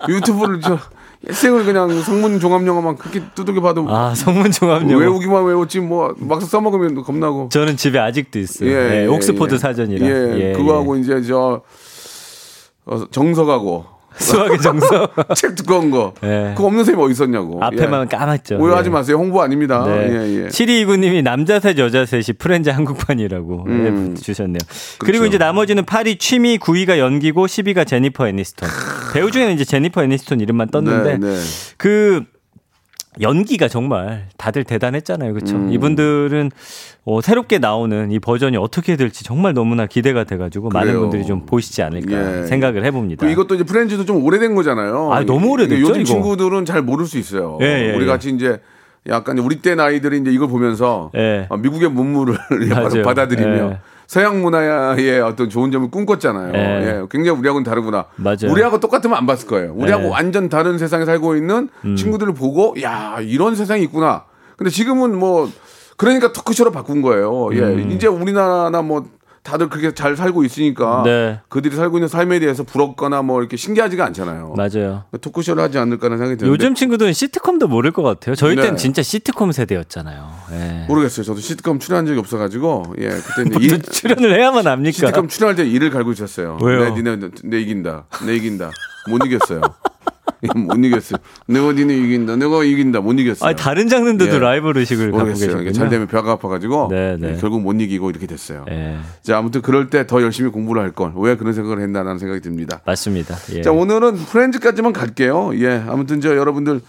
[0.10, 0.78] 유튜브를 저
[1.30, 6.13] 희생을 그냥 성문 종합 영어만 그렇게 두들겨 봐도 아 성문 종합 영어 외우기만 외웠지 뭐
[6.18, 8.70] 막상 써먹으면 겁나고 저는 집에 아직도 있어요.
[8.70, 9.58] 예, 네, 예, 옥스포드 예.
[9.58, 10.08] 사전이라.
[10.08, 11.62] 예, 그거하고 이제 저
[12.86, 16.54] 어, 정석하고 수학의 정서 책 두꺼운 거 예.
[16.56, 18.18] 그거 없는 셈이 어디 있었냐고 앞에만 예.
[18.18, 18.58] 까맣죠.
[18.58, 18.92] 오해하지 예.
[18.92, 20.10] 마세요 홍보 아닙니다 네.
[20.10, 20.48] 예, 예.
[20.48, 24.16] 7229님이 남자 셋 여자 셋이 프렌즈 한국판이라고 음.
[24.18, 24.60] 예, 주셨네요.
[24.98, 24.98] 그렇죠.
[25.06, 28.68] 그리고 이제 나머지는 8위 취미, 9위가 연기고 10위가 제니퍼 애니스톤.
[29.14, 31.40] 배우 중에는 이제 제니퍼 애니스톤 이름만 떴는데 네, 네.
[31.78, 32.24] 그
[33.22, 35.34] 연기가 정말 다들 대단했잖아요.
[35.34, 35.56] 그렇죠?
[35.56, 35.72] 음.
[35.72, 36.52] 이분들은
[37.06, 41.02] 어, 새롭게 나오는 이 버전이 어떻게 될지 정말 너무나 기대가 돼 가지고 많은 그래요.
[41.02, 42.46] 분들이 좀 보시지 않을까 예.
[42.48, 43.26] 생각을 해 봅니다.
[43.26, 45.12] 그 이것도 이제 프렌즈도 좀 오래된 거잖아요.
[45.14, 46.04] 아, 너무 오래됐죠, 요즘 이거?
[46.06, 47.58] 친구들은 잘 모를 수 있어요.
[47.62, 48.08] 예, 예, 우리 예.
[48.08, 48.60] 같이 이제
[49.08, 51.48] 약간 우리 때 나이들이 이제 이걸 보면서 예.
[51.50, 52.36] 아, 미국의 문물을.
[53.04, 53.80] 받아들이며 예.
[54.08, 56.54] 서양 문화의 어떤 좋은 점을 꿈꿨잖아요.
[56.56, 56.88] 예.
[56.88, 58.06] 예, 굉장히 우리하고는 다르구나.
[58.15, 58.50] 맞아요.
[58.50, 59.74] 우리하고 똑같으면 안 봤을 거예요.
[59.76, 60.10] 우리하고 예.
[60.10, 61.96] 완전 다른 세상에 살고 있는 음.
[61.98, 64.24] 친구들을 보고 야 이런 세상이 있구나.
[64.56, 65.50] 근데 지금은 뭐
[65.98, 67.50] 그러니까 토크쇼로 바꾼 거예요.
[67.54, 67.91] 예, 음.
[67.91, 69.06] 이제 우리나라나 뭐
[69.48, 71.40] 다들 그렇게 잘 살고 있으니까 네.
[71.48, 74.56] 그들이 살고 있는 삶에 대해서 부럽거나 뭐 이렇게 신기하지가 않잖아요.
[74.58, 75.06] 맞아요.
[75.22, 78.36] 토크쇼를 하지 않을까라는 생각이 드는데 요즘 친구들은 시트콤도 모를 것 같아요.
[78.36, 78.64] 저희 네.
[78.64, 80.30] 때는 진짜 시트콤 세대였잖아요.
[80.52, 80.86] 예.
[80.90, 81.24] 모르겠어요.
[81.24, 84.92] 저도 시트콤 출연한 적이 없어가지고 예 그때 일, 출연을 해야만 합니까?
[84.92, 86.58] 시트콤 출연할 때 일을 갈고 있었어요.
[86.62, 86.94] 왜요?
[86.94, 88.06] 내, 니네 내 이긴다.
[88.26, 88.72] 내 이긴다.
[89.10, 89.62] 못 이겼어요.
[90.56, 91.17] 못 이겼어요.
[91.47, 92.36] 내가 니네 이긴다.
[92.36, 93.02] 내가 이긴다.
[93.02, 93.47] 못 이겼어요.
[93.50, 94.39] 아니, 다른 장르인데도 예.
[94.39, 95.71] 라이벌 의식을 갖고 계시군요.
[95.71, 97.34] 잘 되면 벼가 아파가지고 네, 네.
[97.34, 98.65] 예, 결국 못 이기고 이렇게 됐어요.
[98.69, 101.12] 예, 자 아무튼 그럴 때 더 열심히 공부를 할 걸.
[101.15, 102.82] 왜 그런 생각을 했나라는 생각이 듭니다.
[102.86, 103.36] 맞습니다.
[103.54, 103.62] 예.
[103.62, 105.52] 자 오늘은 프렌즈까지만 갈게요.
[105.56, 106.82] 예, 아무튼 저 여러분들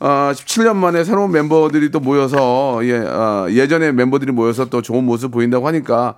[0.00, 5.30] 아, 17년 만에 새로운 멤버들이 또 모여서 예, 아, 예전에 멤버들이 모여서 또 좋은 모습
[5.32, 6.14] 보인다고 하니까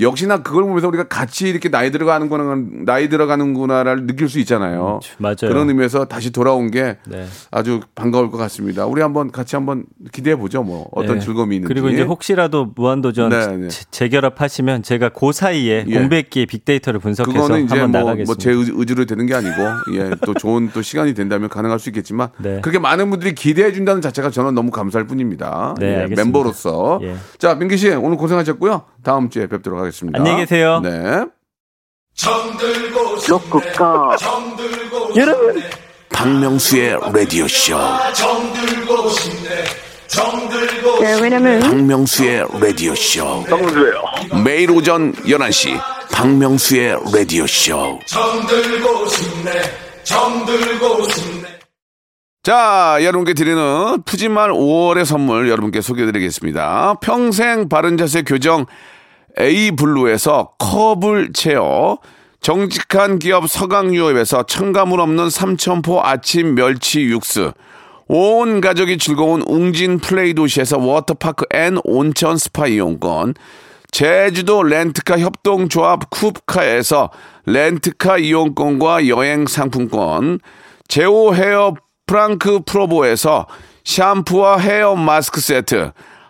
[0.00, 5.00] 역시나 그걸 보면서 우리가 같이 이렇게 나이 들어가는구나 나이 들어가는구나를 느낄 수 있잖아요.
[5.18, 5.36] 맞아요.
[5.42, 7.26] 그런 의미에서 다시 돌아온 게 네.
[7.50, 8.86] 아주 반가울 것 같습니다.
[8.86, 10.62] 우리 한번 같이 한번 기대해 보죠.
[10.62, 11.20] 뭐 어떤 네.
[11.24, 11.72] 즐거움이 있는지.
[11.72, 13.68] 그리고 이제 혹시라도 무한도전 네, 네.
[13.68, 15.94] 재- 재결합하시면 제가 그 사이에 예.
[15.98, 18.40] 공백기의 빅데이터를 분석해서 그거는 이제 한번 뭐 나가겠습니다.
[18.42, 19.52] 제 의지로 되는 게 아니고
[19.94, 22.60] 예, 또 좋은 또 시간이 된다면 가능할 수 있겠지만 네.
[22.62, 25.74] 그렇게 많은 분들이 기대해 준다는 자체가 저는 너무 감사할 뿐입니다.
[25.78, 26.14] 네, 예.
[26.14, 27.14] 멤버로서 예.
[27.38, 28.82] 자 민기 씨 오늘 고생하셨고요.
[29.02, 30.18] 다음 주에 뵙도록 하겠습니다.
[30.18, 30.80] 안녕히 계세요.
[30.82, 31.24] 네.
[33.28, 34.16] 로쿠꺼
[35.16, 35.62] 여러분
[36.10, 37.76] 박명수의 라디오 쇼.
[41.00, 43.44] 네, 왜냐면 박명수의 라디오 쇼.
[43.48, 44.02] 성수예요.
[44.44, 45.80] 매일 오전 11시
[46.12, 47.98] 박명수의 라디오 쇼.
[52.42, 56.94] 자, 여러분께 드리는 푸짐한 5월의 선물 여러분께 소개해드리겠습니다.
[57.00, 58.66] 평생 바른 자세 교정
[59.38, 61.98] 에이블루에서 커블체어
[62.40, 67.52] 정직한 기업 서강유업에서 첨가물 없는 삼천포 아침 멸치 육수
[68.08, 73.34] 온 가족이 즐거운 웅진 플레이 도시에서 워터파크 and 온천 스파 이용권
[73.92, 77.10] 제주도 렌트카 협동조합 쿱카에서
[77.46, 80.40] 렌트카 이용권과 여행 상품권
[80.88, 81.74] 제오 헤어
[82.06, 83.46] 프랑크 프로보에서
[83.84, 85.92] 샴푸와 헤어 마스크 세트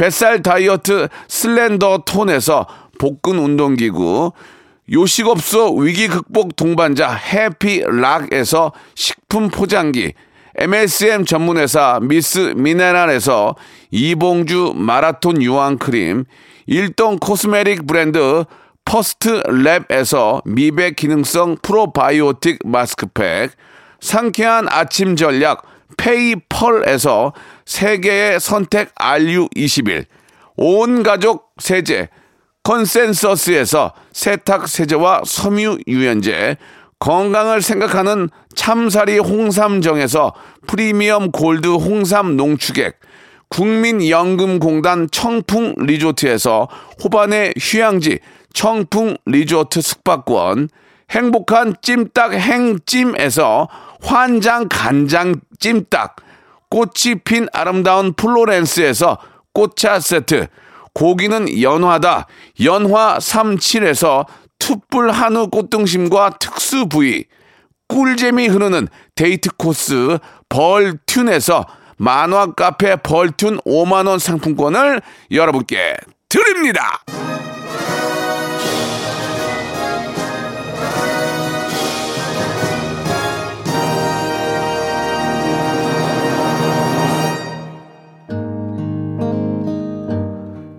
[0.00, 2.66] 뱃살 다이어트 슬렌더 톤에서
[2.98, 4.32] 복근 운동기구,
[4.90, 10.14] 요식업소 위기 극복 동반자 해피락에서 식품 포장기,
[10.56, 13.56] MSM 전문회사 미스 미네랄에서
[13.90, 16.24] 이봉주 마라톤 유황크림,
[16.64, 18.44] 일동 코스메틱 브랜드
[18.86, 23.50] 퍼스트 랩에서 미백 기능성 프로바이오틱 마스크팩,
[24.00, 25.62] 상쾌한 아침 전략
[25.96, 27.32] 페이펄에서
[27.66, 30.04] 세계의 선택 RU21
[30.56, 32.08] 온 가족 세제
[32.62, 36.56] 컨센서스에서 세탁 세제와 섬유 유연제
[36.98, 40.34] 건강을 생각하는 참사리 홍삼정에서
[40.66, 43.00] 프리미엄 골드 홍삼 농축액
[43.48, 46.68] 국민연금공단 청풍 리조트에서
[47.02, 48.20] 호반의 휴양지
[48.52, 50.68] 청풍 리조트 숙박권
[51.10, 53.68] 행복한 찜닭 행찜에서
[54.02, 56.16] 환장 간장 찜닭
[56.68, 59.18] 꽃이 핀 아름다운 플로렌스에서
[59.52, 60.46] 꽃차 세트
[60.94, 62.26] 고기는 연화다
[62.62, 64.26] 연화 37에서
[64.58, 67.24] 툭불 한우 꽃등심과 특수 부위
[67.88, 75.96] 꿀잼이 흐르는 데이트 코스 벌튠에서 만화 카페 벌튠 5만원 상품권을 여러분께
[76.28, 77.02] 드립니다.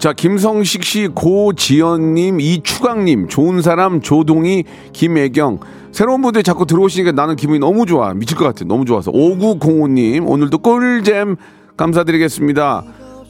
[0.02, 5.60] 자, 김성식 씨, 고지연님, 이추강님, 좋은 사람, 조동희, 김애경.
[5.91, 8.12] 새로운 분들이 자꾸 들어오시니까 나는 기분이 너무 좋아.
[8.16, 8.66] 미칠 것 같아.
[8.66, 9.12] 너무 좋아서.
[9.12, 11.36] 5905님, 오늘도 꿀잼
[11.78, 12.84] 감사드리겠습니다.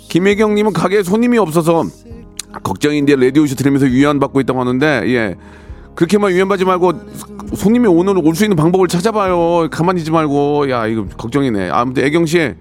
[0.08, 1.84] 김혜경님은 가게에 손님이 없어서
[2.64, 5.36] 걱정인데 라디오쇼 들으면서 위안받고 있다고 하는데, 예.
[5.96, 6.94] 그렇게만 위안받지 말고
[7.54, 9.68] 손님이 오늘 올 수 있는 방법을 찾아봐요.
[9.70, 10.70] 가만히 있지 말고.
[10.70, 11.70] 야, 이거 걱정이네.
[11.70, 12.54] 아무튼 애경 씨,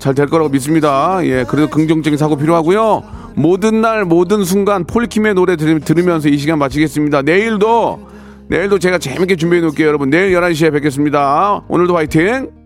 [0.00, 1.20] 잘 될 거라고 믿습니다.
[1.24, 3.02] 예, 그래도 긍정적인 사고 필요하고요.
[3.34, 7.22] 모든 날, 모든 순간 폴킴의 노래 들, 들으면서 이 시간 마치겠습니다.
[7.22, 8.00] 내일도,
[8.48, 9.86] 내일도 제가 재밌게 준비해 놓을게요.
[9.86, 11.62] 여러분, 내일 11시에 뵙겠습니다.
[11.68, 12.59] 오늘도 화이팅!